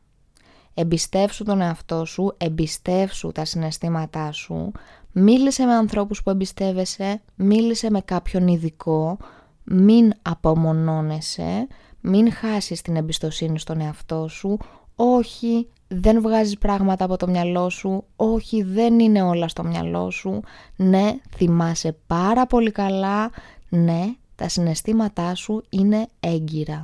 Εμπιστεύσου 0.73 1.43
τον 1.43 1.61
εαυτό 1.61 2.05
σου, 2.05 2.33
εμπιστεύσου 2.37 3.31
τα 3.31 3.45
συναισθήματά 3.45 4.31
σου 4.31 4.71
Μίλησε 5.19 5.65
με 5.65 5.73
ανθρώπους 5.73 6.23
που 6.23 6.29
εμπιστεύεσαι, 6.29 7.21
μίλησε 7.35 7.89
με 7.89 8.01
κάποιον 8.01 8.47
ειδικό, 8.47 9.17
μην 9.63 10.13
απομονώνεσαι, 10.21 11.67
μην 12.01 12.31
χάσεις 12.31 12.81
την 12.81 12.95
εμπιστοσύνη 12.95 13.59
στον 13.59 13.81
εαυτό 13.81 14.27
σου, 14.27 14.57
όχι 14.95 15.67
δεν 15.87 16.21
βγάζεις 16.21 16.57
πράγματα 16.57 17.05
από 17.05 17.17
το 17.17 17.27
μυαλό 17.27 17.69
σου, 17.69 18.03
όχι 18.15 18.63
δεν 18.63 18.99
είναι 18.99 19.21
όλα 19.21 19.47
στο 19.47 19.63
μυαλό 19.63 20.09
σου, 20.11 20.41
ναι 20.75 21.15
θυμάσαι 21.35 21.97
πάρα 22.07 22.45
πολύ 22.45 22.71
καλά, 22.71 23.29
ναι 23.69 24.05
τα 24.35 24.49
συναισθήματά 24.49 25.35
σου 25.35 25.63
είναι 25.69 26.07
έγκυρα. 26.19 26.83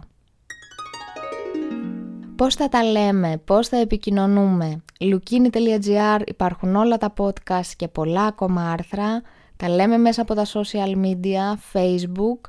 Πώς 2.43 2.55
θα 2.55 2.69
τα 2.69 2.83
λέμε, 2.83 3.41
πώς 3.45 3.67
θα 3.67 3.77
επικοινωνούμε. 3.77 4.83
Lukini.gr 4.99 6.19
υπάρχουν 6.25 6.75
όλα 6.75 6.97
τα 6.97 7.13
podcast 7.17 7.71
και 7.75 7.87
πολλά 7.87 8.23
ακόμα 8.25 8.71
άρθρα. 8.71 9.21
Τα 9.57 9.69
λέμε 9.69 9.97
μέσα 9.97 10.21
από 10.21 10.33
τα 10.33 10.45
social 10.45 10.95
media, 11.05 11.55
facebook, 11.73 12.39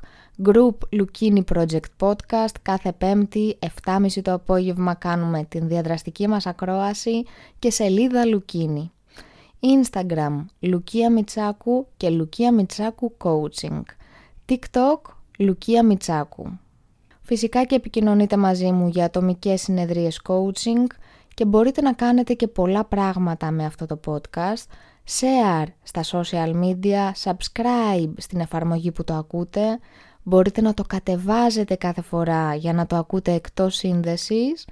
group 0.47 0.99
Lukini 0.99 1.41
Project 1.55 1.89
Podcast. 1.99 2.55
Κάθε 2.61 2.91
πέμπτη, 2.91 3.57
7.30 3.85 4.21
το 4.21 4.33
απόγευμα 4.33 4.93
κάνουμε 4.93 5.45
την 5.49 5.67
διαδραστική 5.67 6.27
μας 6.27 6.45
ακρόαση 6.45 7.23
και 7.59 7.71
σελίδα 7.71 8.21
Lukini. 8.25 8.89
Instagram, 9.59 10.45
Λουκία 10.59 11.11
Μιτσάκου 11.11 11.87
και 11.97 12.09
Λουκία 12.09 12.53
Μιτσάκου 12.53 13.17
Coaching. 13.23 13.81
TikTok, 14.49 14.99
Λουκία 15.39 15.83
Μιτσάκου. 15.83 16.59
Φυσικά 17.27 17.63
και 17.63 17.75
επικοινωνείτε 17.75 18.37
μαζί 18.37 18.71
μου 18.71 18.87
για 18.87 19.05
ατομικές 19.05 19.61
συνεδρίες 19.61 20.21
coaching 20.27 20.85
και 21.33 21.45
μπορείτε 21.45 21.81
να 21.81 21.93
κάνετε 21.93 22.33
και 22.33 22.47
πολλά 22.47 22.85
πράγματα 22.85 23.51
με 23.51 23.65
αυτό 23.65 23.85
το 23.85 23.99
podcast. 24.05 24.63
Share 25.19 25.65
στα 25.83 26.03
social 26.03 26.53
media, 26.63 27.11
subscribe 27.23 28.13
στην 28.17 28.39
εφαρμογή 28.39 28.91
που 28.91 29.03
το 29.03 29.13
ακούτε, 29.13 29.79
μπορείτε 30.23 30.61
να 30.61 30.73
το 30.73 30.83
κατεβάζετε 30.83 31.75
κάθε 31.75 32.01
φορά 32.01 32.55
για 32.55 32.73
να 32.73 32.85
το 32.85 32.95
ακούτε 32.95 33.31
εκτός 33.31 33.75
σύνδεσης 33.75 34.67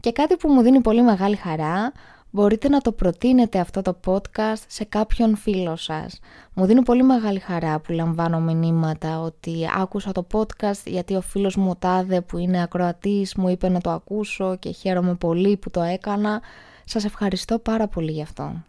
και 0.00 0.12
κάτι 0.12 0.36
που 0.36 0.48
μου 0.48 0.62
δίνει 0.62 0.80
πολύ 0.80 1.02
μεγάλη 1.02 1.36
χαρά, 1.36 1.92
μπορείτε 2.34 2.68
να 2.68 2.80
το 2.80 2.92
προτείνετε 2.92 3.58
αυτό 3.58 3.82
το 3.82 3.96
podcast 4.06 4.62
σε 4.66 4.84
κάποιον 4.84 5.36
φίλο 5.36 5.76
σας. 5.76 6.20
Μου 6.54 6.66
δίνει 6.66 6.82
πολύ 6.82 7.02
μεγάλη 7.02 7.38
χαρά 7.38 7.80
που 7.80 7.92
λαμβάνω 7.92 8.40
μηνύματα 8.40 9.20
ότι 9.20 9.68
άκουσα 9.76 10.12
το 10.12 10.26
podcast 10.32 10.82
γιατί 10.86 11.14
ο 11.14 11.20
φίλος 11.20 11.56
μου 11.56 11.76
τάδε 11.78 12.20
που 12.20 12.38
είναι 12.38 12.62
ακροατής 12.62 13.34
μου 13.34 13.48
είπε 13.48 13.68
να 13.68 13.80
το 13.80 13.90
ακούσω 13.90 14.56
και 14.56 14.70
χαίρομαι 14.70 15.14
πολύ 15.14 15.56
που 15.56 15.70
το 15.70 15.80
έκανα. 15.82 16.40
Σας 16.84 17.04
ευχαριστώ 17.04 17.58
πάρα 17.58 17.88
πολύ 17.88 18.10
γι' 18.10 18.22
αυτό. 18.22 18.62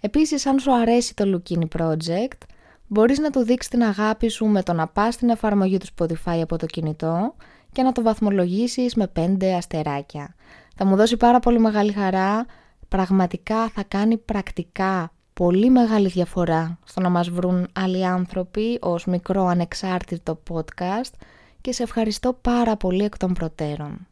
Επίσης 0.00 0.46
αν 0.46 0.58
σου 0.58 0.74
αρέσει 0.74 1.14
το 1.14 1.24
Lukini 1.24 1.80
Project, 1.80 2.40
μπορείς 2.86 3.18
να 3.18 3.30
του 3.30 3.42
δείξεις 3.44 3.70
την 3.70 3.82
αγάπη 3.82 4.28
σου 4.28 4.46
με 4.46 4.62
το 4.62 4.72
να 4.72 4.86
πας 4.86 5.14
στην 5.14 5.28
εφαρμογή 5.28 5.78
του 5.78 5.86
Spotify 5.96 6.40
από 6.42 6.56
το 6.56 6.66
κινητό 6.66 7.34
και 7.72 7.82
να 7.82 7.92
το 7.92 8.02
βαθμολογήσεις 8.02 8.94
με 8.94 9.12
5 9.16 9.44
αστεράκια. 9.44 10.34
Θα 10.76 10.84
μου 10.84 10.96
δώσει 10.96 11.16
πάρα 11.16 11.38
πολύ 11.38 11.58
μεγάλη 11.58 11.92
χαρά, 11.92 12.46
πραγματικά 12.88 13.68
θα 13.68 13.82
κάνει 13.82 14.16
πρακτικά 14.16 15.12
πολύ 15.32 15.70
μεγάλη 15.70 16.08
διαφορά 16.08 16.78
στο 16.84 17.00
να 17.00 17.08
μας 17.08 17.30
βρουν 17.30 17.68
άλλοι 17.72 18.06
άνθρωποι 18.06 18.78
ως 18.80 19.04
μικρό 19.04 19.46
ανεξάρτητο 19.46 20.42
podcast 20.50 21.12
και 21.60 21.72
σε 21.72 21.82
ευχαριστώ 21.82 22.38
πάρα 22.40 22.76
πολύ 22.76 23.04
εκ 23.04 23.16
των 23.16 23.32
προτέρων. 23.32 24.06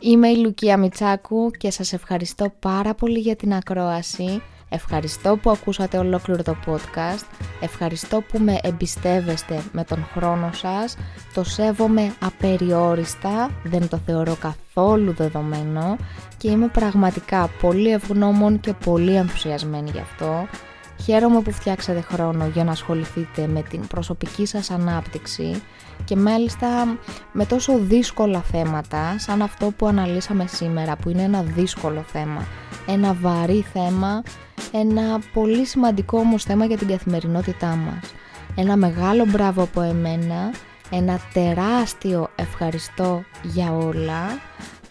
Είμαι 0.00 0.28
η 0.28 0.36
Λουκία 0.36 0.76
Μιτσάκου 0.76 1.50
και 1.50 1.70
σας 1.70 1.92
ευχαριστώ 1.92 2.52
πάρα 2.58 2.94
πολύ 2.94 3.18
για 3.18 3.36
την 3.36 3.52
ακρόαση 3.52 4.42
Ευχαριστώ 4.72 5.36
που 5.36 5.50
ακούσατε 5.50 5.98
ολόκληρο 5.98 6.42
το 6.42 6.56
podcast. 6.66 7.24
Ευχαριστώ 7.60 8.20
που 8.20 8.38
με 8.38 8.58
εμπιστεύεστε 8.62 9.62
με 9.72 9.84
τον 9.84 10.06
χρόνο 10.12 10.50
σας. 10.52 10.96
Το 11.34 11.44
σέβομαι 11.44 12.12
απεριόριστα, 12.20 13.50
δεν 13.64 13.88
το 13.88 14.00
θεωρώ 14.06 14.36
καθόλου 14.40 15.12
δεδομένο 15.12 15.96
και 16.36 16.50
είμαι 16.50 16.68
πραγματικά 16.68 17.50
πολύ 17.60 17.90
ευγνώμων 17.90 18.60
και 18.60 18.72
πολύ 18.72 19.14
ενθουσιασμένη 19.14 19.90
γι' 19.90 19.98
αυτό. 19.98 20.46
Χαίρομαι 21.02 21.40
που 21.40 21.52
φτιάξατε 21.52 22.00
χρόνο 22.00 22.46
για 22.46 22.64
να 22.64 22.70
ασχοληθείτε 22.70 23.46
με 23.46 23.62
την 23.62 23.86
προσωπική 23.86 24.46
σας 24.46 24.70
ανάπτυξη 24.70 25.62
και 26.04 26.16
μάλιστα 26.16 26.98
με 27.32 27.46
τόσο 27.46 27.78
δύσκολα 27.78 28.40
θέματα 28.40 29.18
σαν 29.18 29.42
αυτό 29.42 29.72
που 29.76 29.86
αναλύσαμε 29.86 30.46
σήμερα 30.46 30.96
που 30.96 31.08
είναι 31.10 31.22
ένα 31.22 31.42
δύσκολο 31.42 32.04
θέμα, 32.06 32.46
ένα 32.86 33.14
βαρύ 33.14 33.64
θέμα 33.72 34.22
ένα 34.72 35.20
πολύ 35.32 35.64
σημαντικό 35.64 36.18
όμως 36.18 36.44
θέμα 36.44 36.64
για 36.64 36.76
την 36.76 36.88
καθημερινότητά 36.88 37.66
μας. 37.66 38.14
Ένα 38.54 38.76
μεγάλο 38.76 39.24
μπράβο 39.24 39.62
από 39.62 39.80
εμένα, 39.80 40.52
ένα 40.90 41.20
τεράστιο 41.32 42.28
ευχαριστώ 42.34 43.22
για 43.42 43.72
όλα. 43.72 44.38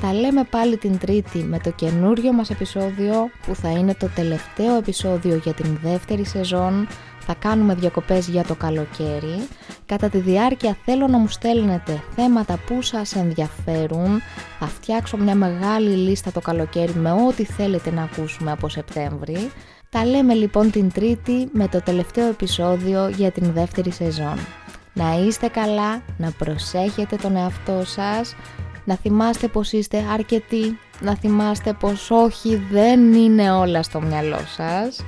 Τα 0.02 0.14
λέμε 0.14 0.44
πάλι 0.44 0.78
την 0.78 0.98
Τρίτη 0.98 1.38
με 1.38 1.60
το 1.60 1.72
καινούριο 1.72 2.34
μας 2.34 2.50
επεισόδιο 2.50 3.30
που 3.46 3.56
θα 3.56 3.70
είναι 3.70 3.96
το 3.96 4.10
τελευταίο 4.16 4.76
επεισόδιο 4.78 5.36
για 5.36 5.54
την 5.54 5.78
δεύτερη 5.84 6.26
σεζόν. 6.26 6.88
Θα 7.20 7.34
κάνουμε 7.40 7.76
διακοπές 7.76 8.28
για 8.28 8.44
το 8.44 8.56
καλοκαίρι. 8.56 9.48
Κατά 9.86 10.10
τη 10.10 10.18
διάρκεια 10.18 10.78
θέλω 10.86 11.08
να 11.08 11.18
μου 11.18 11.28
στέλνετε 11.28 12.04
θέματα 12.16 12.60
που 12.66 12.82
σας 12.82 13.16
ενδιαφέρουν. 13.16 14.22
Θα 14.60 14.66
φτιάξω 14.66 15.18
μια 15.18 15.36
μεγάλη 15.36 15.90
λίστα 15.90 16.32
το 16.32 16.40
καλοκαίρι 16.40 16.94
με 16.94 17.12
ό,τι 17.12 17.44
θέλετε 17.44 17.92
να 17.92 18.04
ακούσουμε 18.04 18.52
από 18.52 18.70
Σεπτέμβρη. 18.70 19.52
Τα 19.90 20.06
λέμε 20.06 20.34
λοιπόν 20.34 20.72
την 20.72 20.92
Τρίτη 20.92 21.50
με 21.52 21.68
το 21.68 21.82
τελευταίο 21.82 22.28
επεισόδιο 22.28 23.10
για 23.10 23.32
την 23.32 23.54
δεύτερη 23.54 23.92
σεζόν. 23.92 24.38
Να 24.94 25.20
είστε 25.26 25.48
καλά, 25.48 26.02
να 26.18 26.32
προσέχετε 26.32 27.16
τον 27.16 27.36
εαυτό 27.36 27.82
σας, 27.86 28.36
να 28.90 28.96
θυμάστε 28.96 29.48
πως 29.48 29.72
είστε 29.72 30.06
αρκετοί, 30.14 30.80
να 31.00 31.16
θυμάστε 31.16 31.74
πως 31.74 32.12
όχι 32.12 32.56
δεν 32.72 33.14
είναι 33.14 33.52
όλα 33.52 33.84
στο 33.84 34.02
μυαλό 34.02 34.40
σας 34.56 35.06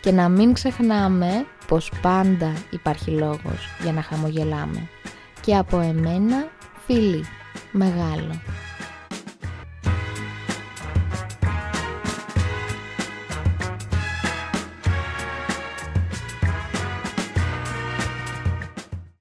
και 0.00 0.12
να 0.12 0.28
μην 0.28 0.52
ξεχνάμε 0.52 1.46
πως 1.66 1.92
πάντα 2.02 2.52
υπάρχει 2.70 3.10
λόγος 3.10 3.68
για 3.82 3.92
να 3.92 4.02
χαμογελάμε. 4.02 4.88
Και 5.40 5.56
από 5.56 5.80
εμένα, 5.80 6.48
φίλοι, 6.86 7.24
μεγάλο. 7.72 8.40